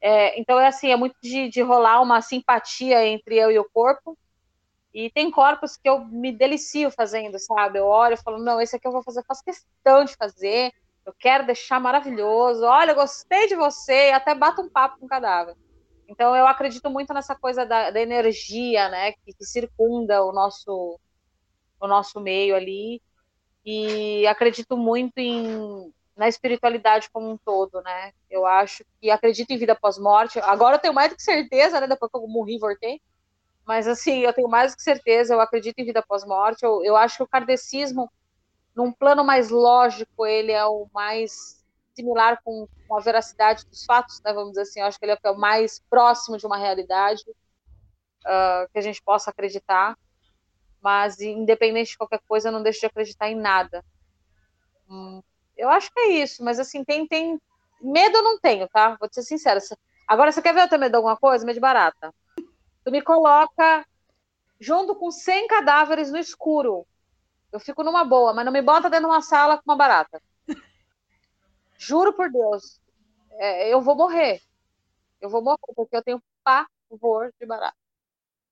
[0.00, 3.68] É, então é assim, é muito de, de rolar uma simpatia entre eu e o
[3.72, 4.16] corpo.
[4.92, 7.78] E tem corpos que eu me delicio fazendo, sabe?
[7.78, 10.72] Eu olho e falo, não, esse aqui eu vou fazer, faço questão de fazer,
[11.04, 12.64] eu quero deixar maravilhoso.
[12.64, 15.54] Olha, gostei de você, e até bato um papo com o cadáver.
[16.08, 20.98] Então eu acredito muito nessa coisa da, da energia, né, que, que circunda o nosso
[21.80, 23.02] o nosso meio ali
[23.64, 28.12] e acredito muito em na espiritualidade como um todo, né?
[28.30, 30.38] Eu acho que acredito em vida pós-morte.
[30.40, 31.86] Agora eu tenho mais do que certeza, né?
[31.86, 33.02] Depois que eu morri voltei.
[33.66, 36.64] Mas, assim, eu tenho mais do que certeza, eu acredito em vida pós-morte.
[36.64, 38.10] Eu, eu acho que o kardecismo,
[38.74, 41.62] num plano mais lógico, ele é o mais
[41.96, 44.32] similar com, com a veracidade dos fatos, né?
[44.32, 44.80] Vamos dizer assim.
[44.80, 49.02] Eu acho que ele é o mais próximo de uma realidade uh, que a gente
[49.02, 49.96] possa acreditar
[50.86, 53.84] mas independente de qualquer coisa, eu não deixo de acreditar em nada.
[54.88, 55.20] Hum,
[55.56, 57.40] eu acho que é isso, mas assim, tem, tem.
[57.80, 58.96] Medo eu não tenho, tá?
[59.00, 59.58] Vou te ser sincera.
[60.06, 61.44] Agora, você quer ver eu ter medo de alguma coisa?
[61.44, 62.14] Medo de barata.
[62.84, 63.84] Tu me coloca
[64.60, 66.86] junto com 100 cadáveres no escuro.
[67.50, 70.22] Eu fico numa boa, mas não me bota dentro de uma sala com uma barata.
[71.78, 72.80] Juro por Deus.
[73.32, 74.40] É, eu vou morrer.
[75.20, 77.76] Eu vou morrer, porque eu tenho pavor de barata.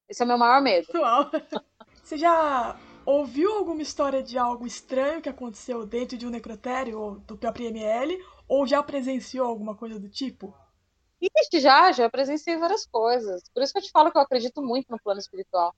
[0.08, 0.86] Esse é o meu maior medo.
[0.94, 1.30] Uau.
[2.02, 7.18] Você já ouviu alguma história de algo estranho que aconteceu dentro de um necrotério ou
[7.20, 8.18] do próprio ML?
[8.46, 10.54] Ou já presenciou alguma coisa do tipo?
[11.20, 13.42] Ixi, já, já presenciei várias coisas.
[13.54, 15.74] Por isso que eu te falo que eu acredito muito no plano espiritual.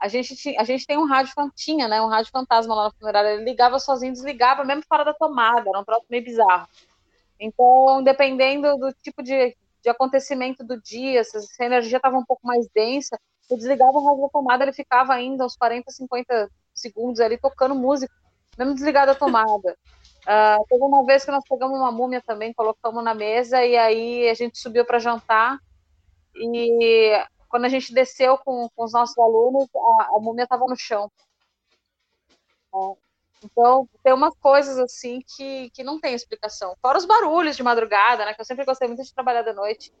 [0.00, 2.00] A gente, tinha, a gente tem um rádio tinha, né?
[2.00, 3.30] Um rádio fantasma lá na funerária.
[3.30, 5.68] Ele ligava sozinho, desligava, mesmo fora da tomada.
[5.68, 6.68] Era um troço meio bizarro.
[7.40, 12.46] Então, dependendo do tipo de, de acontecimento do dia, se a energia estava um pouco
[12.46, 13.18] mais densa,
[13.50, 17.74] eu desligava o rádio da tomada, ele ficava ainda uns 40, 50 segundos ali tocando
[17.74, 18.12] música,
[18.58, 19.76] mesmo desligado a tomada.
[20.22, 24.28] Uh, teve uma vez que nós pegamos uma múmia também, colocamos na mesa e aí
[24.28, 25.58] a gente subiu para jantar
[26.34, 27.12] e
[27.48, 31.10] quando a gente desceu com, com os nossos alunos, a, a múmia estava no chão.
[32.72, 32.96] Uh,
[33.42, 36.76] então, tem umas coisas assim que, que não tem explicação.
[36.82, 38.34] Fora os barulhos de madrugada, né?
[38.34, 39.92] Que eu sempre gostei muito de trabalhar da noite.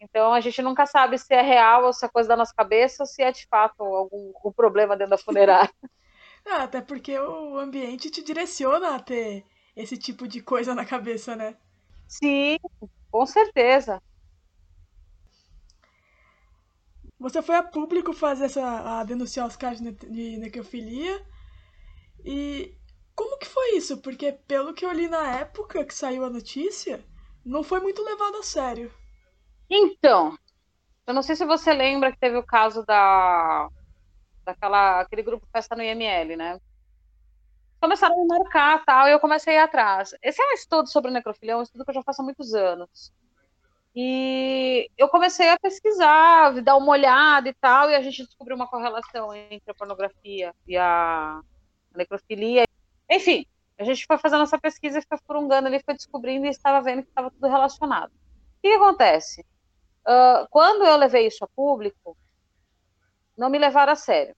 [0.00, 3.02] Então a gente nunca sabe se é real ou se é coisa da nossa cabeça
[3.02, 5.70] ou se é de fato algum, algum problema dentro da funerária.
[6.46, 9.44] Ah, até porque o ambiente te direciona a ter
[9.76, 11.54] esse tipo de coisa na cabeça, né?
[12.08, 12.58] Sim,
[13.10, 14.02] com certeza.
[17.20, 21.22] Você foi a público fazer essa a denunciar os casos de necrofilia.
[22.24, 22.74] E
[23.14, 23.98] como que foi isso?
[23.98, 27.04] Porque pelo que eu li na época que saiu a notícia,
[27.44, 28.90] não foi muito levado a sério.
[29.68, 30.34] Então,
[31.06, 33.68] eu não sei se você lembra que teve o caso da
[34.44, 36.58] daquela aquele grupo festa no IML, né?
[37.80, 40.14] Começaram a marcar tal, e eu comecei a ir atrás.
[40.22, 42.54] Esse é um estudo sobre necrofilia, é um estudo que eu já faço há muitos
[42.54, 43.12] anos.
[43.94, 48.68] E eu comecei a pesquisar, dar uma olhada e tal, e a gente descobriu uma
[48.68, 51.40] correlação entre a pornografia e a
[51.94, 52.64] necrofilia.
[53.10, 53.44] Enfim,
[53.78, 57.08] a gente foi fazendo essa pesquisa foi furungando ali, foi descobrindo e estava vendo que
[57.08, 58.10] estava tudo relacionado.
[58.10, 59.44] O que, que acontece?
[60.06, 62.16] Uh, quando eu levei isso a público,
[63.36, 64.36] não me levaram a sério.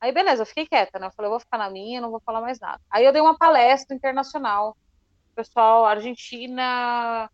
[0.00, 1.06] Aí, beleza, eu fiquei quieta, né?
[1.06, 2.80] Eu falei, eu vou ficar na minha, não vou falar mais nada.
[2.90, 4.76] Aí eu dei uma palestra internacional,
[5.34, 7.30] pessoal, Argentina,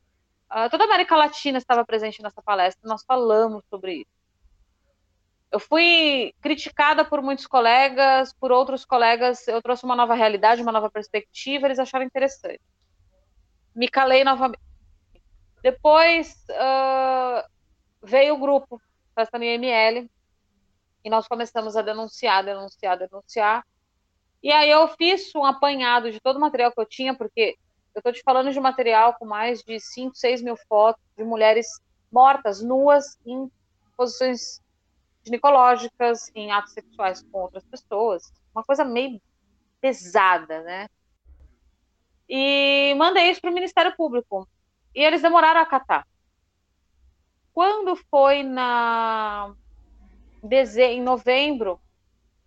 [0.50, 4.20] Uh, toda a América Latina estava presente nessa palestra, nós falamos sobre isso.
[5.52, 10.72] Eu fui criticada por muitos colegas, por outros colegas, eu trouxe uma nova realidade, uma
[10.72, 12.60] nova perspectiva, eles acharam interessante.
[13.74, 14.60] Me calei novamente.
[15.62, 17.48] Depois uh,
[18.02, 18.80] veio o grupo
[19.14, 20.08] Festa no IML,
[21.04, 23.66] e nós começamos a denunciar, denunciar, denunciar.
[24.42, 27.56] E aí eu fiz um apanhado de todo o material que eu tinha, porque
[27.94, 31.66] eu estou te falando de material com mais de 5, 6 mil fotos de mulheres
[32.11, 33.50] mortas, nuas, em
[33.96, 34.62] posições
[35.24, 38.33] ginecológicas, em atos sexuais com outras pessoas.
[38.55, 39.20] Uma coisa meio
[39.81, 40.88] pesada, né?
[42.29, 44.48] E mandei isso para o Ministério Público.
[44.94, 46.07] E eles demoraram a acatar.
[47.53, 49.55] Quando foi na
[50.42, 51.79] em novembro,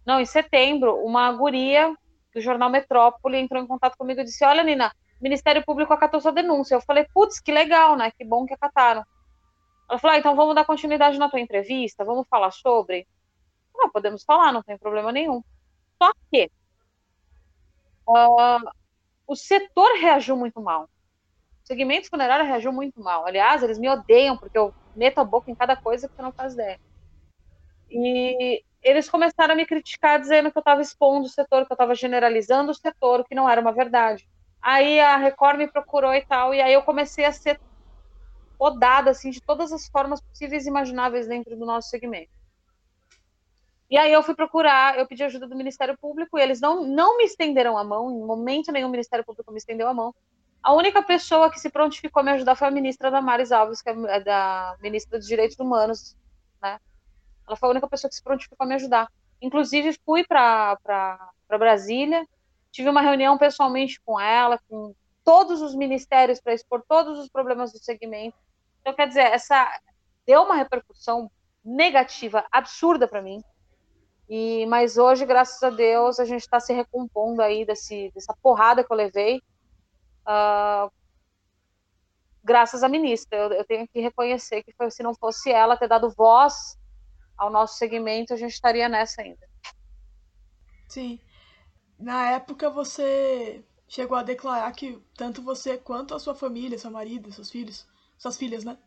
[0.05, 1.95] não, em setembro, uma guria
[2.33, 4.91] do jornal Metrópole entrou em contato comigo e disse: Olha, Nina,
[5.23, 6.75] Ministério Público acatou sua denúncia.
[6.75, 8.11] Eu falei, putz, que legal, né?
[8.11, 9.05] Que bom que acataram.
[9.89, 13.07] Ela falou, ah, então vamos dar continuidade na tua entrevista, vamos falar sobre.
[13.73, 15.41] Não, podemos falar, não tem problema nenhum.
[15.97, 16.51] Só que
[18.05, 18.69] uh,
[19.25, 20.89] o setor reagiu muito mal.
[21.63, 23.25] O segmento funerário reagiu muito mal.
[23.25, 26.33] Aliás, eles me odeiam porque eu meto a boca em cada coisa que você não
[26.33, 26.81] faz ideia.
[27.89, 31.75] E eles começaram a me criticar dizendo que eu estava expondo o setor, que eu
[31.75, 34.27] estava generalizando o setor, que não era uma verdade.
[34.63, 37.59] Aí a Record me procurou e tal, e aí eu comecei a ser
[38.57, 42.31] podada assim de todas as formas possíveis e imagináveis dentro do nosso segmento.
[43.89, 47.17] E aí eu fui procurar, eu pedi ajuda do Ministério Público e eles não, não
[47.17, 50.15] me estenderam a mão, em momento nenhum o Ministério Público me estendeu a mão.
[50.63, 53.89] A única pessoa que se prontificou a me ajudar foi a ministra Damares Alves, que
[53.89, 56.15] é da ministra dos Direitos Humanos,
[56.61, 56.79] né?
[57.45, 59.11] Ela foi a única pessoa que se prontificou a me ajudar.
[59.41, 60.77] Inclusive fui para
[61.49, 62.25] Brasília
[62.73, 67.71] Tive uma reunião pessoalmente com ela, com todos os ministérios para expor todos os problemas
[67.71, 68.35] do segmento.
[68.81, 69.79] Então, quer dizer, essa
[70.25, 71.29] deu uma repercussão
[71.63, 73.41] negativa absurda para mim.
[74.27, 78.83] E mas hoje, graças a Deus, a gente está se recompondo aí desse, dessa porrada
[78.83, 79.37] que eu levei.
[80.25, 80.91] Uh,
[82.43, 85.87] graças à ministra, eu, eu, tenho que reconhecer que foi, se não fosse ela ter
[85.87, 86.75] dado voz
[87.37, 89.47] ao nosso segmento, a gente estaria nessa ainda.
[90.89, 91.19] Sim.
[92.03, 97.31] Na época você chegou a declarar que tanto você quanto a sua família, seu marido,
[97.31, 97.87] seus filhos,
[98.17, 98.77] suas filhas, né?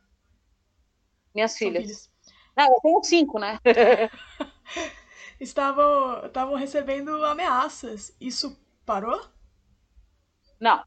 [1.35, 1.83] Minhas filhas.
[1.83, 2.11] filhas.
[2.55, 3.59] Não, eu tenho cinco, né?
[5.41, 8.15] estavam, estavam recebendo ameaças.
[8.21, 9.27] Isso parou?
[10.61, 10.85] Não.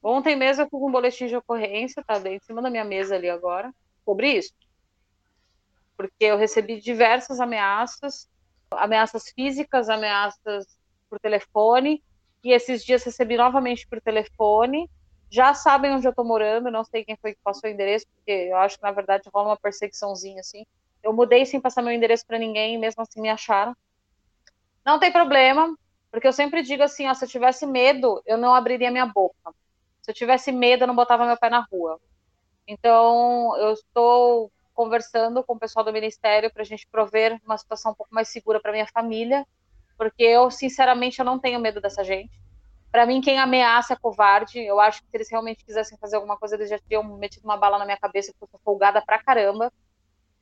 [0.00, 3.28] Ontem mesmo eu fiz um boletim de ocorrência, tá em cima da minha mesa ali
[3.28, 4.54] agora, sobre isso.
[5.96, 8.28] Porque eu recebi diversas ameaças,
[8.70, 10.77] ameaças físicas, ameaças
[11.08, 12.02] por telefone,
[12.42, 14.88] e esses dias recebi novamente por telefone.
[15.30, 18.30] Já sabem onde eu tô morando, não sei quem foi que passou o endereço, porque
[18.30, 20.64] eu acho que na verdade rola uma perseguiçãozinha assim.
[21.02, 23.76] Eu mudei sem passar meu endereço para ninguém, mesmo assim me acharam.
[24.84, 25.76] Não tem problema,
[26.10, 29.52] porque eu sempre digo assim, ó, se eu tivesse medo, eu não abriria minha boca.
[30.00, 32.00] Se eu tivesse medo, eu não botava meu pé na rua.
[32.66, 37.92] Então, eu estou conversando com o pessoal do ministério para a gente prover uma situação
[37.92, 39.46] um pouco mais segura para minha família
[39.98, 42.40] porque eu, sinceramente, eu não tenho medo dessa gente.
[42.90, 44.60] Para mim, quem ameaça é covarde.
[44.60, 47.56] Eu acho que se eles realmente quisessem fazer alguma coisa, eles já teriam metido uma
[47.56, 49.72] bala na minha cabeça, porque eu sou folgada pra caramba.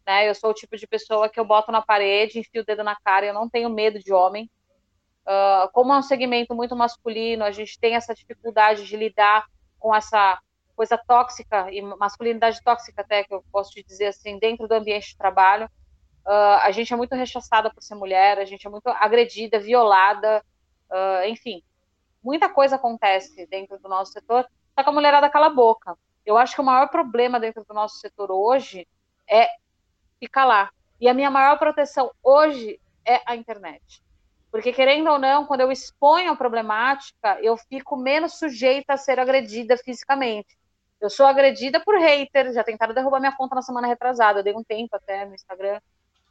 [0.07, 0.29] Né?
[0.29, 2.95] Eu sou o tipo de pessoa que eu boto na parede, enfio o dedo na
[2.95, 4.49] cara, eu não tenho medo de homem.
[5.27, 9.45] Uh, como é um segmento muito masculino, a gente tem essa dificuldade de lidar
[9.81, 10.38] com essa
[10.77, 15.09] coisa tóxica e masculinidade tóxica até que eu posso te dizer assim dentro do ambiente
[15.09, 15.69] de trabalho
[16.26, 20.44] Uh, a gente é muito rechaçada por ser mulher, a gente é muito agredida, violada,
[20.90, 21.62] uh, enfim,
[22.20, 25.96] muita coisa acontece dentro do nosso setor, só que a mulherada cala a boca.
[26.24, 28.88] Eu acho que o maior problema dentro do nosso setor hoje
[29.30, 29.48] é
[30.18, 30.68] ficar lá.
[31.00, 34.02] E a minha maior proteção hoje é a internet.
[34.50, 39.20] Porque, querendo ou não, quando eu exponho a problemática, eu fico menos sujeita a ser
[39.20, 40.58] agredida fisicamente.
[41.00, 44.54] Eu sou agredida por haters, já tentaram derrubar minha conta na semana retrasada, eu dei
[44.54, 45.78] um tempo até no Instagram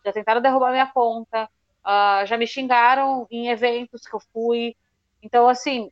[0.06, 1.50] já tentaram derrubar minha conta,
[1.84, 4.76] uh, já me xingaram em eventos que eu fui.
[5.22, 5.92] Então, assim,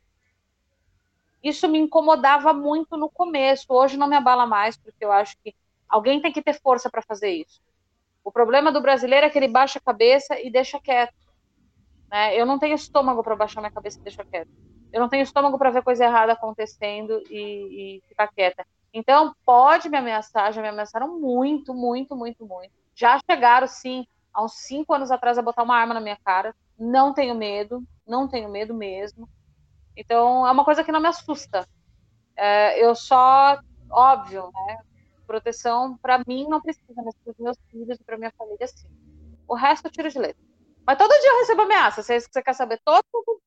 [1.42, 3.66] isso me incomodava muito no começo.
[3.68, 5.54] Hoje não me abala mais, porque eu acho que
[5.94, 7.60] Alguém tem que ter força para fazer isso.
[8.24, 11.14] O problema do brasileiro é que ele baixa a cabeça e deixa quieto.
[12.10, 12.36] Né?
[12.36, 14.50] Eu não tenho estômago para baixar minha cabeça e deixar quieto.
[14.92, 18.66] Eu não tenho estômago para ver coisa errada acontecendo e, e ficar quieta.
[18.92, 22.72] Então, pode me ameaçar, já me ameaçaram muito, muito, muito, muito.
[22.94, 26.54] Já chegaram, sim, há uns cinco anos atrás, a botar uma arma na minha cara.
[26.78, 29.28] Não tenho medo, não tenho medo mesmo.
[29.96, 31.66] Então, é uma coisa que não me assusta.
[32.36, 33.58] É, eu só,
[33.90, 34.78] óbvio, né?
[35.26, 38.88] Proteção, para mim, não precisa, mas para os meus filhos e para minha família, sim.
[39.46, 40.42] O resto eu tiro de letra.
[40.86, 42.02] Mas todo dia eu recebo ameaça.
[42.02, 43.02] Se você quer saber, todo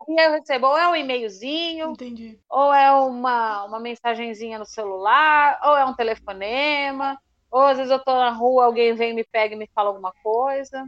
[0.07, 0.67] dia eu recebo.
[0.67, 2.39] Ou é um e-mailzinho, Entendi.
[2.49, 7.19] ou é uma, uma mensagenzinha no celular, ou é um telefonema,
[7.51, 10.13] ou às vezes eu tô na rua, alguém vem, me pega e me fala alguma
[10.23, 10.85] coisa,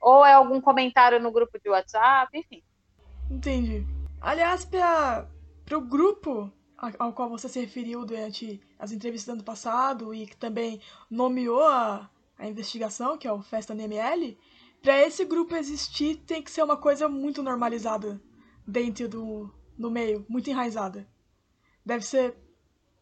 [0.00, 2.62] ou é algum comentário no grupo de WhatsApp, enfim.
[3.30, 3.86] Entendi.
[4.20, 5.28] Aliás, para
[5.72, 6.52] o grupo
[6.98, 11.64] ao qual você se referiu durante as entrevistas do ano passado e que também nomeou
[11.64, 14.38] a, a investigação, que é o Festa NML,
[14.82, 18.20] para esse grupo existir tem que ser uma coisa muito normalizada
[18.66, 21.06] dentro do no meio, muito enraizada.
[21.84, 22.34] Deve ser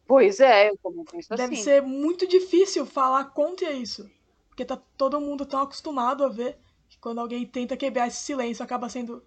[0.07, 1.63] Pois é, eu também penso deve assim.
[1.63, 4.09] ser muito difícil falar contra isso,
[4.47, 6.57] porque tá todo mundo tão acostumado a ver
[6.89, 9.23] que quando alguém tenta quebrar esse silêncio acaba sendo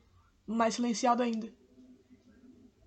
[0.47, 1.53] mais silenciado ainda.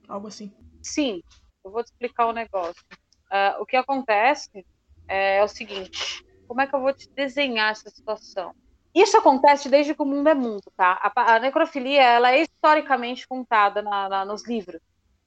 [0.07, 0.51] Algo assim.
[0.81, 1.21] Sim,
[1.63, 2.83] eu vou te explicar o negócio.
[3.29, 4.65] Ah, o que acontece
[5.07, 8.53] é, o seguinte: como é que eu vou te desenhar essa situação?
[8.93, 10.99] Isso acontece desde que o mundo é mundo, tá?
[11.01, 14.81] A, a necrofilia ela é historicamente contada na, na, nos livros.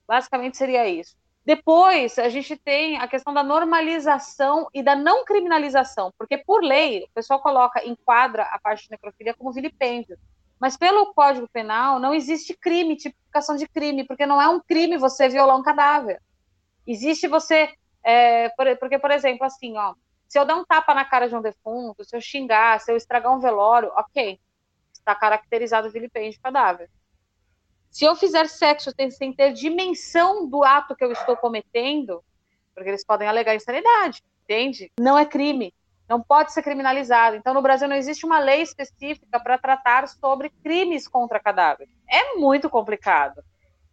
[0.06, 1.16] Basicamente seria isso.
[1.44, 7.04] Depois, a gente tem a questão da normalização e da não criminalização, porque por lei,
[7.04, 10.16] o pessoal coloca, enquadra a parte de necrofilia como vilipêndio.
[10.58, 14.96] Mas pelo Código Penal não existe crime, tipificação de crime, porque não é um crime
[14.96, 16.22] você violar um cadáver.
[16.86, 19.94] Existe você, é, porque, por exemplo, assim, ó,
[20.26, 22.96] se eu der um tapa na cara de um defunto, se eu xingar, se eu
[22.96, 24.40] estragar um velório, ok,
[24.92, 26.88] está caracterizado vilipêndio de cadáver.
[27.94, 32.24] Se eu fizer sexo sem ter dimensão do ato que eu estou cometendo,
[32.74, 34.90] porque eles podem alegar insanidade, entende?
[34.98, 35.72] Não é crime,
[36.08, 37.36] não pode ser criminalizado.
[37.36, 41.88] Então, no Brasil não existe uma lei específica para tratar sobre crimes contra cadáver.
[42.10, 43.44] É muito complicado.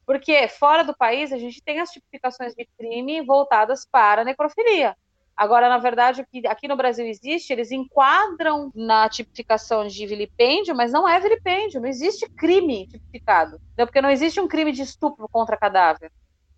[0.03, 4.97] Porque fora do país a gente tem as tipificações de crime voltadas para necrofilia.
[5.41, 10.75] Agora, na verdade, o que aqui no Brasil existe, eles enquadram na tipificação de vilipêndio,
[10.75, 13.59] mas não é vilipêndio, não existe crime tipificado.
[13.75, 13.83] Né?
[13.83, 16.11] Porque não existe um crime de estupro contra cadáver.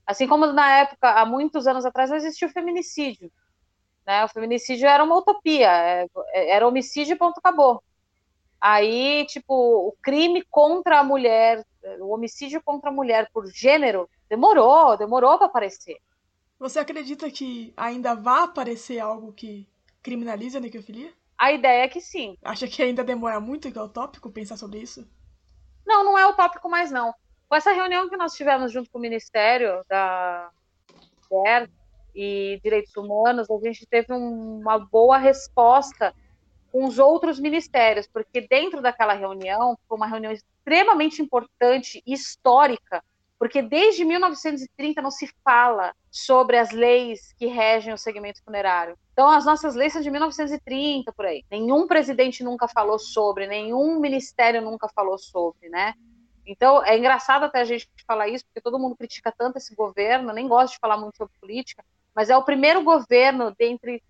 [0.06, 3.32] Assim como na época, há muitos anos atrás, não existia o feminicídio.
[4.06, 4.26] Né?
[4.26, 7.82] O feminicídio era uma utopia, é, é, era homicídio e ponto acabou.
[8.60, 9.54] Aí, tipo,
[9.88, 11.66] o crime contra a mulher,
[12.02, 16.00] o homicídio contra a mulher por gênero, demorou, demorou para aparecer.
[16.64, 19.68] Você acredita que ainda vai aparecer algo que
[20.02, 21.12] criminalize a necrofilia?
[21.38, 22.38] A ideia é que sim.
[22.42, 25.06] Acha que ainda demora muito, que é utópico, pensar sobre isso?
[25.86, 27.14] Não, não é utópico mais não.
[27.50, 30.50] Com essa reunião que nós tivemos junto com o Ministério da
[31.30, 31.70] Mulher
[32.16, 36.16] e Direitos Humanos, a gente teve uma boa resposta
[36.72, 43.04] com os outros ministérios, porque dentro daquela reunião, foi uma reunião extremamente importante e histórica,
[43.38, 48.98] porque desde 1930 não se fala sobre as leis que regem o segmento funerário.
[49.12, 51.44] Então, as nossas leis são de 1930, por aí.
[51.52, 55.94] Nenhum presidente nunca falou sobre, nenhum ministério nunca falou sobre, né?
[56.46, 60.34] Então, é engraçado até a gente falar isso, porque todo mundo critica tanto esse governo,
[60.34, 64.04] nem gosta de falar muito sobre política, mas é o primeiro governo, dentre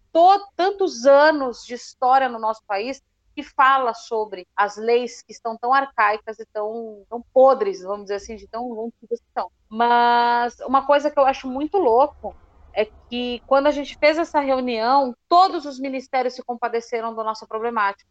[0.55, 3.01] tantos anos de história no nosso país,
[3.35, 8.15] que fala sobre as leis que estão tão arcaicas e tão, tão podres, vamos dizer
[8.15, 9.51] assim, de tão antigas que.
[9.69, 12.35] Mas uma coisa que eu acho muito louco
[12.73, 17.45] é que quando a gente fez essa reunião, todos os ministérios se compadeceram da nossa
[17.45, 18.09] problemática.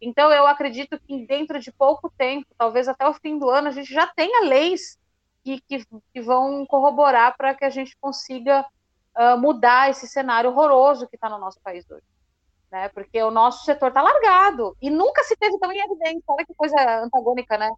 [0.00, 3.72] Então eu acredito que dentro de pouco tempo, talvez até o fim do ano, a
[3.72, 4.98] gente já tenha leis
[5.44, 8.64] que, que, que vão corroborar para que a gente consiga
[9.16, 12.04] uh, mudar esse cenário horroroso que está no nosso país hoje
[12.70, 12.88] né?
[12.90, 16.22] Porque o nosso setor está largado e nunca se teve tão em evidência.
[16.28, 17.70] Olha que coisa antagônica, né?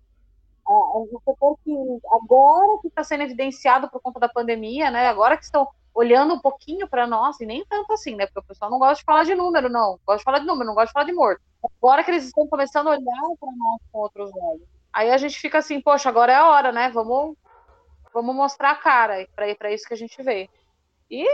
[0.69, 1.75] É um setor que
[2.13, 5.09] agora que está sendo evidenciado por conta da pandemia, né?
[5.09, 8.27] Agora que estão olhando um pouquinho para nós, e nem tanto assim, né?
[8.27, 9.99] Porque o pessoal não gosta de falar de número, não.
[10.07, 11.43] Gosta de falar de número, não gosta de falar de morto.
[11.81, 14.67] Agora que eles estão começando a olhar para nós com outros olhos.
[14.93, 16.91] Aí a gente fica assim, poxa, agora é a hora, né?
[16.91, 17.37] Vamos,
[18.13, 20.49] vamos mostrar a cara para isso que a gente vê.
[21.11, 21.27] E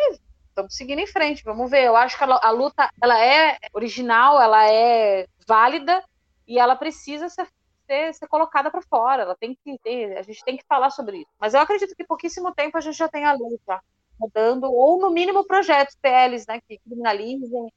[0.59, 1.85] estamos seguindo em frente, vamos ver.
[1.85, 6.03] Eu acho que a, a luta ela é original, ela é válida
[6.47, 7.47] e ela precisa ser,
[7.87, 9.23] ser, ser colocada para fora.
[9.23, 11.31] Ela tem que ter, a gente tem que falar sobre isso.
[11.39, 13.81] Mas eu acredito que pouquíssimo tempo a gente já tem a luta
[14.19, 17.71] mudando, ou no mínimo projetos PLs, né, que criminalizem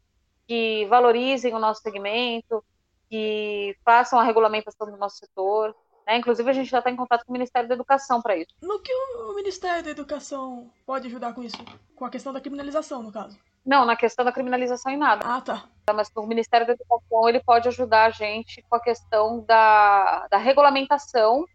[0.51, 2.61] que valorizem o nosso segmento,
[3.09, 5.73] que façam a regulamentação do nosso setor.
[6.05, 6.17] Né?
[6.17, 8.49] Inclusive, a gente já está em contato com o Ministério da Educação para isso.
[8.61, 11.57] No que o Ministério da Educação pode ajudar com isso?
[11.95, 13.37] Com a questão da criminalização, no caso?
[13.65, 15.25] Não, na questão da criminalização em nada.
[15.25, 15.65] Ah, tá.
[15.93, 20.37] Mas o Ministério da Educação ele pode ajudar a gente com a questão da, da
[20.37, 21.45] regulamentação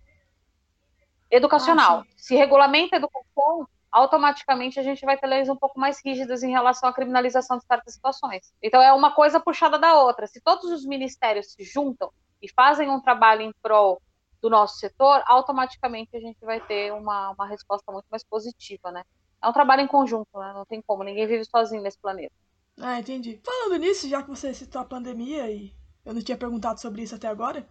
[1.31, 2.01] educacional.
[2.01, 6.43] Ah, Se regulamenta a educação, automaticamente a gente vai ter leis um pouco mais rígidas
[6.43, 8.53] em relação à criminalização de certas situações.
[8.63, 10.27] Então é uma coisa puxada da outra.
[10.27, 14.01] Se todos os ministérios se juntam e fazem um trabalho em prol
[14.41, 19.03] do nosso setor, automaticamente a gente vai ter uma, uma resposta muito mais positiva, né?
[19.43, 20.53] É um trabalho em conjunto, né?
[20.55, 22.33] Não tem como, ninguém vive sozinho nesse planeta.
[22.79, 23.41] Ah, entendi.
[23.45, 25.75] Falando nisso, já que você citou a pandemia e
[26.05, 27.69] eu não tinha perguntado sobre isso até agora,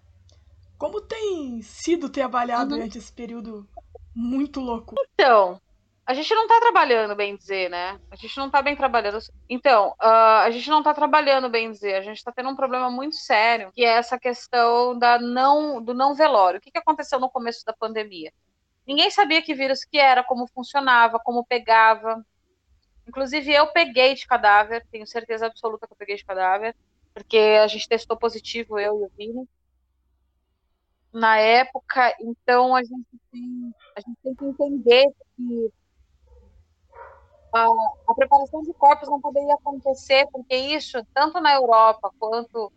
[0.78, 2.78] como tem sido ter avaliado uhum.
[2.78, 3.68] durante esse período
[4.14, 4.96] muito louco?
[5.14, 5.60] Então,
[6.06, 8.00] a gente não está trabalhando, bem dizer, né?
[8.12, 9.18] A gente não está bem trabalhando.
[9.50, 11.96] Então, uh, a gente não está trabalhando, bem dizer.
[11.96, 15.96] A gente está tendo um problema muito sério, que é essa questão da não, do
[15.96, 16.60] não velório.
[16.60, 18.32] O que, que aconteceu no começo da pandemia?
[18.86, 22.24] Ninguém sabia que vírus que era, como funcionava, como pegava.
[23.08, 26.76] Inclusive, eu peguei de cadáver, tenho certeza absoluta que eu peguei de cadáver,
[27.16, 29.48] porque a gente testou positivo, eu e o Vini
[31.16, 35.06] na época, então a gente tem, a gente tem que entender
[35.38, 35.72] que
[37.56, 37.68] a,
[38.08, 42.72] a, preparação de corpos não poderia acontecer, porque isso, tanto na Europa quanto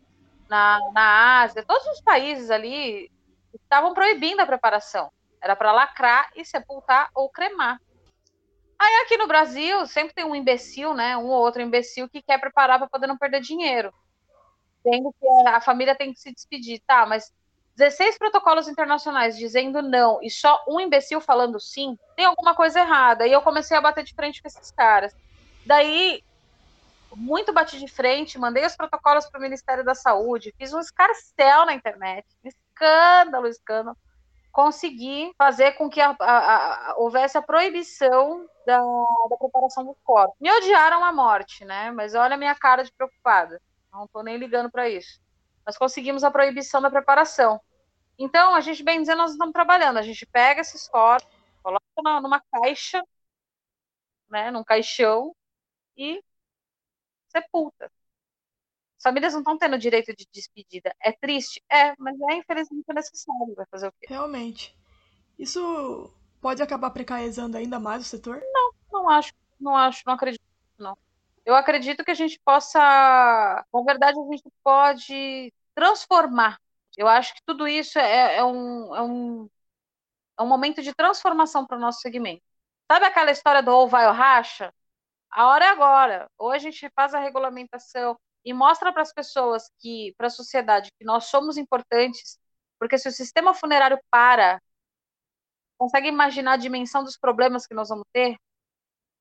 [0.48, 3.10] na, na Ásia, todos os países ali
[3.54, 5.10] estavam proibindo a preparação.
[5.42, 7.80] Era para lacrar e sepultar ou cremar.
[8.78, 11.16] Aí aqui no Brasil, sempre tem um imbecil, né?
[11.16, 13.92] Um ou outro imbecil que quer preparar para poder não perder dinheiro.
[14.84, 16.80] Tendo que a família tem que se despedir.
[16.86, 17.32] Tá, mas
[17.78, 23.24] 16 protocolos internacionais dizendo não e só um imbecil falando sim, tem alguma coisa errada.
[23.24, 25.14] E eu comecei a bater de frente com esses caras.
[25.64, 26.24] Daí,
[27.14, 31.66] muito bati de frente, mandei os protocolos para o Ministério da Saúde, fiz um escarcel
[31.66, 33.96] na internet, escândalo, escândalo.
[34.50, 38.80] Consegui fazer com que a, a, a, houvesse a proibição da,
[39.30, 40.34] da preparação do corpo.
[40.40, 41.92] Me odiaram a morte, né?
[41.92, 43.60] Mas olha a minha cara de preocupada.
[43.92, 45.20] Não estou nem ligando para isso.
[45.64, 47.60] Nós conseguimos a proibição da preparação.
[48.18, 49.98] Então, a gente, bem dizendo, nós estamos trabalhando.
[49.98, 51.28] A gente pega esses corpos,
[51.62, 51.84] coloca
[52.20, 53.02] numa caixa,
[54.28, 55.34] né, num caixão
[55.96, 56.22] e
[57.28, 57.90] sepulta.
[58.98, 60.92] As famílias não estão tendo direito de despedida.
[61.00, 61.62] É triste?
[61.70, 63.54] É, mas é infelizmente necessário.
[63.54, 64.06] Vai fazer o quê?
[64.08, 64.76] Realmente.
[65.38, 68.42] Isso pode acabar precarizando ainda mais o setor?
[68.52, 69.32] Não, não acho.
[69.60, 70.42] Não acho, não acredito,
[70.78, 70.96] não.
[71.44, 72.78] Eu acredito que a gente possa.
[72.78, 76.60] Na verdade, a gente pode transformar
[76.98, 79.50] eu acho que tudo isso é, é, um, é, um,
[80.38, 82.42] é um momento de transformação para o nosso segmento.
[82.90, 84.74] Sabe aquela história do ou vai ou racha?
[85.30, 86.30] A hora é agora.
[86.38, 90.90] Ou a gente faz a regulamentação e mostra para as pessoas que, para a sociedade,
[90.98, 92.38] que nós somos importantes,
[92.78, 94.60] porque se o sistema funerário para,
[95.78, 98.36] consegue imaginar a dimensão dos problemas que nós vamos ter?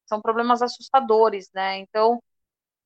[0.07, 1.77] São problemas assustadores, né?
[1.79, 2.21] Então,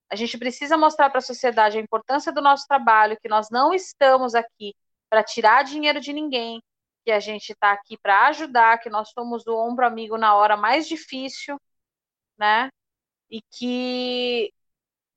[0.09, 3.73] a gente precisa mostrar para a sociedade a importância do nosso trabalho, que nós não
[3.73, 4.73] estamos aqui
[5.11, 6.63] para tirar dinheiro de ninguém,
[7.05, 10.55] que a gente está aqui para ajudar, que nós somos o ombro amigo na hora
[10.55, 11.57] mais difícil,
[12.37, 12.69] né?
[13.29, 14.53] E que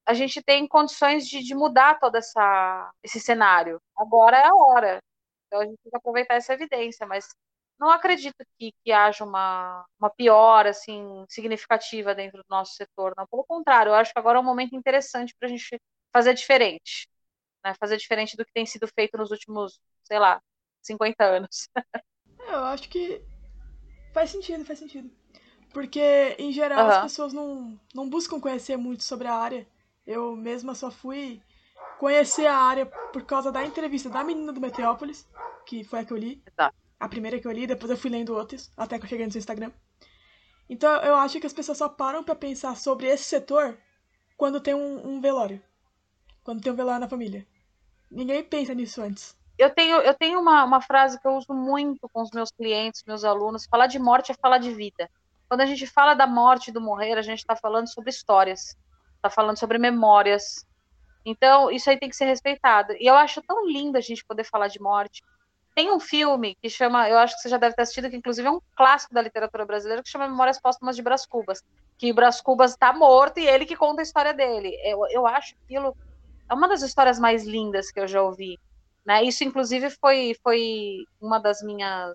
[0.06, 3.80] a gente tem condições de, de mudar todo essa, esse cenário.
[3.96, 5.00] Agora é a hora.
[5.46, 7.28] Então a gente tem que aproveitar essa evidência, mas
[7.78, 13.14] não acredito que, que haja uma, uma piora assim, significativa dentro do nosso setor.
[13.16, 13.26] Não.
[13.28, 15.80] Pelo contrário, eu acho que agora é um momento interessante para a gente
[16.12, 17.08] fazer diferente.
[17.64, 17.74] Né?
[17.78, 20.40] Fazer diferente do que tem sido feito nos últimos, sei lá,
[20.82, 21.68] 50 anos.
[22.48, 23.22] eu acho que
[24.12, 25.10] faz sentido, faz sentido.
[25.72, 26.90] Porque, em geral, uhum.
[26.90, 29.66] as pessoas não, não buscam conhecer muito sobre a área.
[30.06, 31.42] Eu mesma só fui
[31.98, 35.26] conhecer a área por causa da entrevista da menina do Meteópolis,
[35.66, 36.42] que foi a que eu li.
[36.46, 39.26] Exato a primeira que eu li, depois eu fui lendo outras, até que eu cheguei
[39.26, 39.70] no seu Instagram.
[40.68, 43.76] Então eu acho que as pessoas só param para pensar sobre esse setor
[44.36, 45.62] quando tem um, um, velório.
[46.42, 47.46] Quando tem um velório na família.
[48.10, 49.36] Ninguém pensa nisso antes.
[49.58, 53.04] Eu tenho, eu tenho uma, uma frase que eu uso muito com os meus clientes,
[53.06, 53.66] meus alunos.
[53.66, 55.08] Falar de morte é falar de vida.
[55.48, 58.76] Quando a gente fala da morte, do morrer, a gente está falando sobre histórias.
[59.16, 60.66] Está falando sobre memórias.
[61.24, 62.94] Então, isso aí tem que ser respeitado.
[62.98, 65.22] E eu acho tão lindo a gente poder falar de morte
[65.74, 68.46] tem um filme que chama, eu acho que você já deve ter assistido, que inclusive
[68.46, 71.62] é um clássico da literatura brasileira, que chama Memórias Póstumas de Brás Cubas.
[71.98, 74.72] Que Brás Cubas está morto e ele que conta a história dele.
[74.84, 75.96] Eu, eu acho aquilo
[76.48, 78.58] é uma das histórias mais lindas que eu já ouvi.
[79.04, 79.22] Né?
[79.24, 82.14] Isso, inclusive, foi, foi uma das minhas.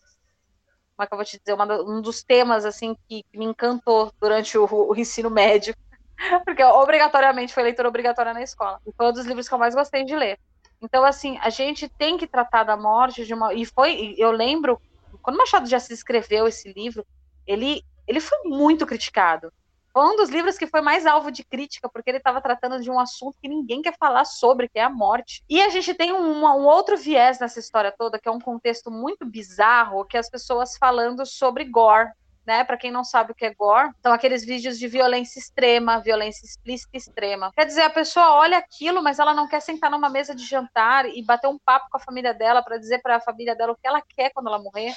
[0.96, 1.54] Como é que eu vou te dizer?
[1.54, 5.76] Uma, um dos temas assim que, que me encantou durante o, o ensino médio.
[6.44, 8.80] Porque obrigatoriamente foi leitura obrigatória na escola.
[8.86, 10.40] E foi um dos livros que eu mais gostei de ler.
[10.82, 13.54] Então, assim, a gente tem que tratar da morte de uma.
[13.54, 14.82] E foi, eu lembro,
[15.22, 17.06] quando Machado de Assis escreveu esse livro,
[17.46, 19.52] ele, ele foi muito criticado.
[20.00, 22.89] Foi um dos livros que foi mais alvo de crítica, porque ele estava tratando de
[22.89, 25.43] um assunto que ninguém quer falar sobre, que é a morte.
[25.50, 28.89] E a gente tem um, um outro viés nessa história toda, que é um contexto
[28.89, 32.14] muito bizarro, que é as pessoas falando sobre gore,
[32.47, 32.64] né?
[32.64, 36.45] Para quem não sabe o que é gore, são aqueles vídeos de violência extrema, violência
[36.45, 37.52] explícita extrema.
[37.54, 41.10] Quer dizer, a pessoa olha aquilo, mas ela não quer sentar numa mesa de jantar
[41.10, 43.76] e bater um papo com a família dela para dizer para a família dela o
[43.76, 44.95] que ela quer quando ela morrer.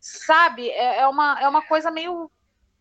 [0.00, 0.70] Sabe?
[0.70, 2.30] É, é, uma, é uma coisa meio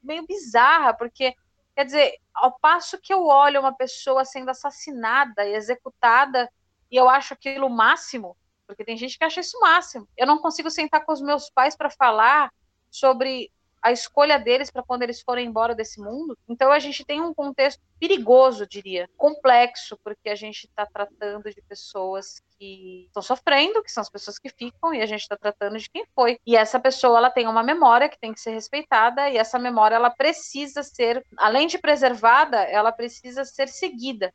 [0.01, 1.33] meio bizarra, porque
[1.75, 6.51] quer dizer, ao passo que eu olho uma pessoa sendo assassinada e executada,
[6.91, 8.35] e eu acho aquilo o máximo,
[8.67, 10.07] porque tem gente que acha isso o máximo.
[10.17, 12.51] Eu não consigo sentar com os meus pais para falar
[12.89, 13.51] sobre
[13.81, 16.37] a escolha deles para quando eles forem embora desse mundo.
[16.47, 21.61] Então a gente tem um contexto perigoso, diria, complexo, porque a gente está tratando de
[21.61, 25.77] pessoas que estão sofrendo, que são as pessoas que ficam, e a gente está tratando
[25.77, 26.37] de quem foi.
[26.45, 29.95] E essa pessoa ela tem uma memória que tem que ser respeitada, e essa memória
[29.95, 34.33] ela precisa ser, além de preservada, ela precisa ser seguida.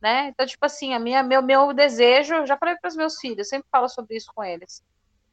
[0.00, 0.28] Né?
[0.28, 3.68] Então, tipo assim, a minha, meu, meu desejo, já falei para os meus filhos, sempre
[3.70, 4.82] falo sobre isso com eles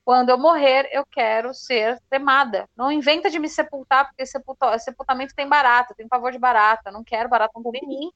[0.09, 2.67] quando eu morrer, eu quero ser cremada.
[2.75, 7.29] Não inventa de me sepultar, porque sepultamento tem barata, tem pavor de barata, não quero
[7.29, 8.11] barata não em mim.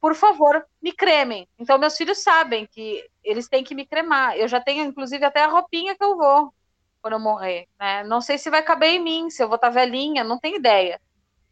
[0.00, 1.48] Por favor, me cremem.
[1.56, 4.36] Então, meus filhos sabem que eles têm que me cremar.
[4.36, 6.52] Eu já tenho, inclusive, até a roupinha que eu vou
[7.00, 7.68] quando eu morrer.
[7.78, 8.02] Né?
[8.02, 11.00] Não sei se vai caber em mim, se eu vou estar velhinha, não tenho ideia.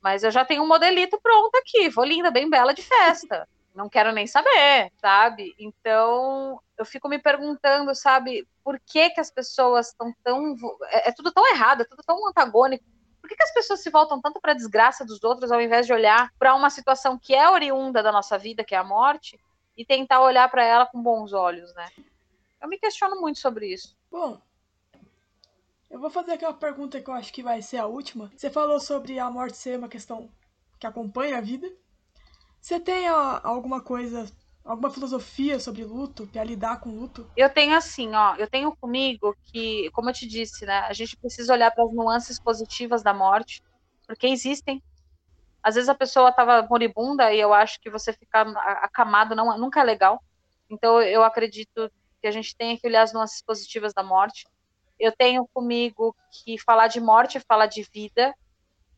[0.02, 3.46] Mas eu já tenho um modelito pronto aqui, vou linda, bem bela de festa
[3.76, 5.54] não quero nem saber, sabe?
[5.58, 11.12] Então, eu fico me perguntando, sabe, por que que as pessoas estão tão é, é,
[11.12, 12.84] tudo tão errado, é tudo tão antagônico.
[13.20, 15.84] Por que, que as pessoas se voltam tanto para a desgraça dos outros ao invés
[15.84, 19.38] de olhar para uma situação que é oriunda da nossa vida, que é a morte,
[19.76, 21.88] e tentar olhar para ela com bons olhos, né?
[22.62, 23.96] Eu me questiono muito sobre isso.
[24.10, 24.40] Bom,
[25.90, 28.30] eu vou fazer aquela pergunta que eu acho que vai ser a última.
[28.36, 30.30] Você falou sobre a morte ser uma questão
[30.78, 31.70] que acompanha a vida.
[32.66, 34.26] Você tem ó, alguma coisa,
[34.64, 37.24] alguma filosofia sobre luto, para lidar com luto?
[37.36, 41.16] Eu tenho assim, ó, eu tenho comigo que, como eu te disse, né, a gente
[41.16, 43.62] precisa olhar para as nuances positivas da morte,
[44.04, 44.82] porque existem.
[45.62, 48.48] Às vezes a pessoa estava moribunda e eu acho que você ficar
[48.82, 50.20] acamado não, nunca é legal.
[50.68, 51.88] Então eu acredito
[52.20, 54.44] que a gente tem que olhar as nuances positivas da morte.
[54.98, 58.34] Eu tenho comigo que falar de morte é falar de vida,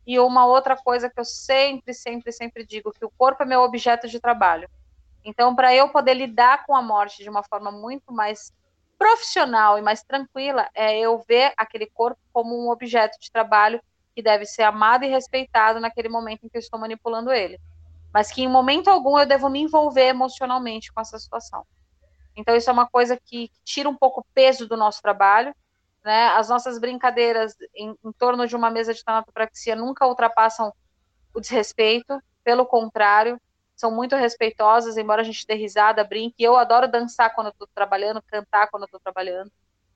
[0.09, 3.61] e uma outra coisa que eu sempre, sempre, sempre digo, que o corpo é meu
[3.61, 4.67] objeto de trabalho.
[5.23, 8.51] Então, para eu poder lidar com a morte de uma forma muito mais
[8.99, 13.83] profissional e mais tranquila, é eu ver aquele corpo como um objeto de trabalho
[14.17, 17.61] que deve ser amado e respeitado naquele momento em que eu estou manipulando ele.
[18.11, 21.67] Mas que em momento algum eu devo me envolver emocionalmente com essa situação.
[22.35, 25.55] Então, isso é uma coisa que tira um pouco o peso do nosso trabalho
[26.05, 26.29] né?
[26.29, 30.73] As nossas brincadeiras em, em torno de uma mesa de tanatopraxia nunca ultrapassam
[31.35, 33.41] o desrespeito, pelo contrário,
[33.77, 36.43] são muito respeitosas, embora a gente dê risada, brinque.
[36.43, 39.53] Eu adoro dançar quando eu estou trabalhando, cantar quando eu estou trabalhando.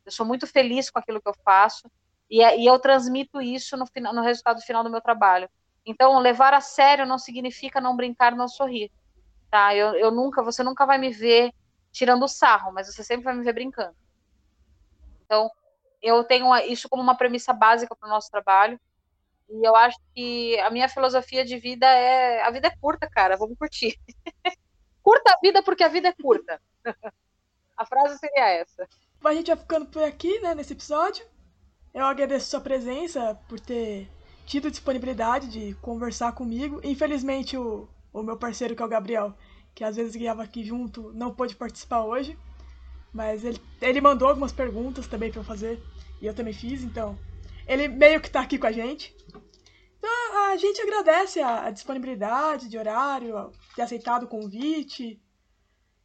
[0.07, 1.90] Eu sou muito feliz com aquilo que eu faço
[2.30, 5.50] e, é, e eu transmito isso no, final, no resultado final do meu trabalho.
[5.84, 8.90] Então, levar a sério não significa não brincar, não sorrir.
[9.50, 9.74] Tá?
[9.74, 11.53] Eu, eu nunca, você nunca vai me ver
[11.90, 13.96] tirando sarro, mas você sempre vai me ver brincando.
[15.24, 15.50] Então,
[16.03, 18.78] eu tenho isso como uma premissa básica para o nosso trabalho.
[19.48, 23.36] E eu acho que a minha filosofia de vida é: a vida é curta, cara,
[23.36, 23.98] vamos curtir.
[25.03, 26.61] curta a vida porque a vida é curta.
[27.76, 28.88] a frase seria essa.
[29.24, 31.24] A gente vai ficando por aqui, né, nesse episódio.
[31.94, 34.09] Eu agradeço sua presença por ter
[34.46, 36.80] tido disponibilidade de conversar comigo.
[36.82, 39.34] Infelizmente, o, o meu parceiro, que é o Gabriel,
[39.74, 42.36] que às vezes guiava aqui junto, não pôde participar hoje.
[43.12, 45.82] Mas ele, ele mandou algumas perguntas também para eu fazer.
[46.22, 47.18] E eu também fiz, então.
[47.66, 49.14] Ele meio que tá aqui com a gente.
[49.98, 55.20] Então a gente agradece a, a disponibilidade de horário, ter aceitado o convite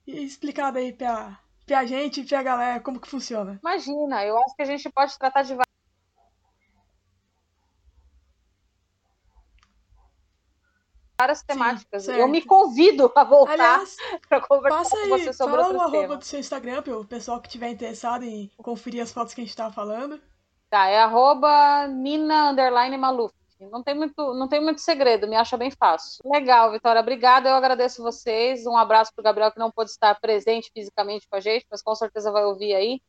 [0.07, 3.59] e explicado aí pra, pra gente e pra galera como que funciona.
[3.61, 5.55] Imagina, eu acho que a gente pode tratar de
[11.19, 12.03] várias temáticas.
[12.03, 13.83] Sim, eu me convido a voltar
[14.29, 17.05] para conversar passa com você sobre fala outros o arroba do seu Instagram para o
[17.05, 20.21] pessoal que estiver interessado em conferir as fotos que a gente estava falando.
[20.69, 22.53] Tá, é arroba Nina
[22.97, 23.33] Maluf.
[23.59, 26.21] Não tem, muito, não tem muito segredo, me acha bem fácil.
[26.29, 27.49] Legal, Vitória, obrigada.
[27.49, 28.67] Eu agradeço vocês.
[28.67, 31.81] Um abraço para o Gabriel, que não pôde estar presente fisicamente com a gente, mas
[31.81, 33.01] com certeza vai ouvir aí.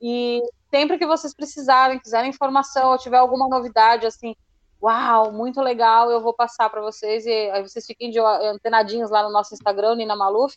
[0.00, 0.40] E
[0.70, 4.34] sempre que vocês precisarem, quiserem informação ou tiver alguma novidade, assim,
[4.82, 9.22] Uau, muito legal, eu vou passar para vocês e aí vocês fiquem de antenadinhos lá
[9.22, 10.56] no nosso Instagram, Nina Maluf,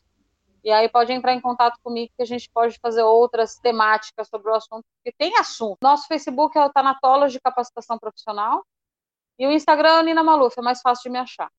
[0.63, 4.49] e aí pode entrar em contato comigo que a gente pode fazer outras temáticas sobre
[4.49, 5.77] o assunto, porque tem assunto.
[5.81, 8.65] Nosso Facebook é o Tanatology de Capacitação Profissional
[9.37, 11.51] e o Instagram é Nina Maluf, é mais fácil de me achar.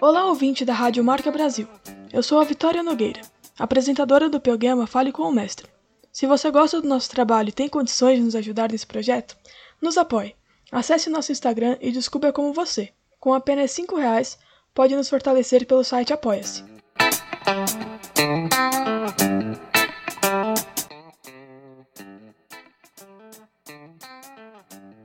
[0.00, 1.68] Olá, ouvinte da Rádio Marca Brasil.
[2.10, 3.20] Eu sou a Vitória Nogueira,
[3.58, 5.68] apresentadora do programa Fale com o Mestre.
[6.10, 9.36] Se você gosta do nosso trabalho e tem condições de nos ajudar nesse projeto,
[9.82, 10.39] nos apoie.
[10.70, 14.38] Acesse nosso Instagram e descubra como você, com apenas R$ reais,
[14.72, 16.69] pode nos fortalecer pelo site Apoia-se.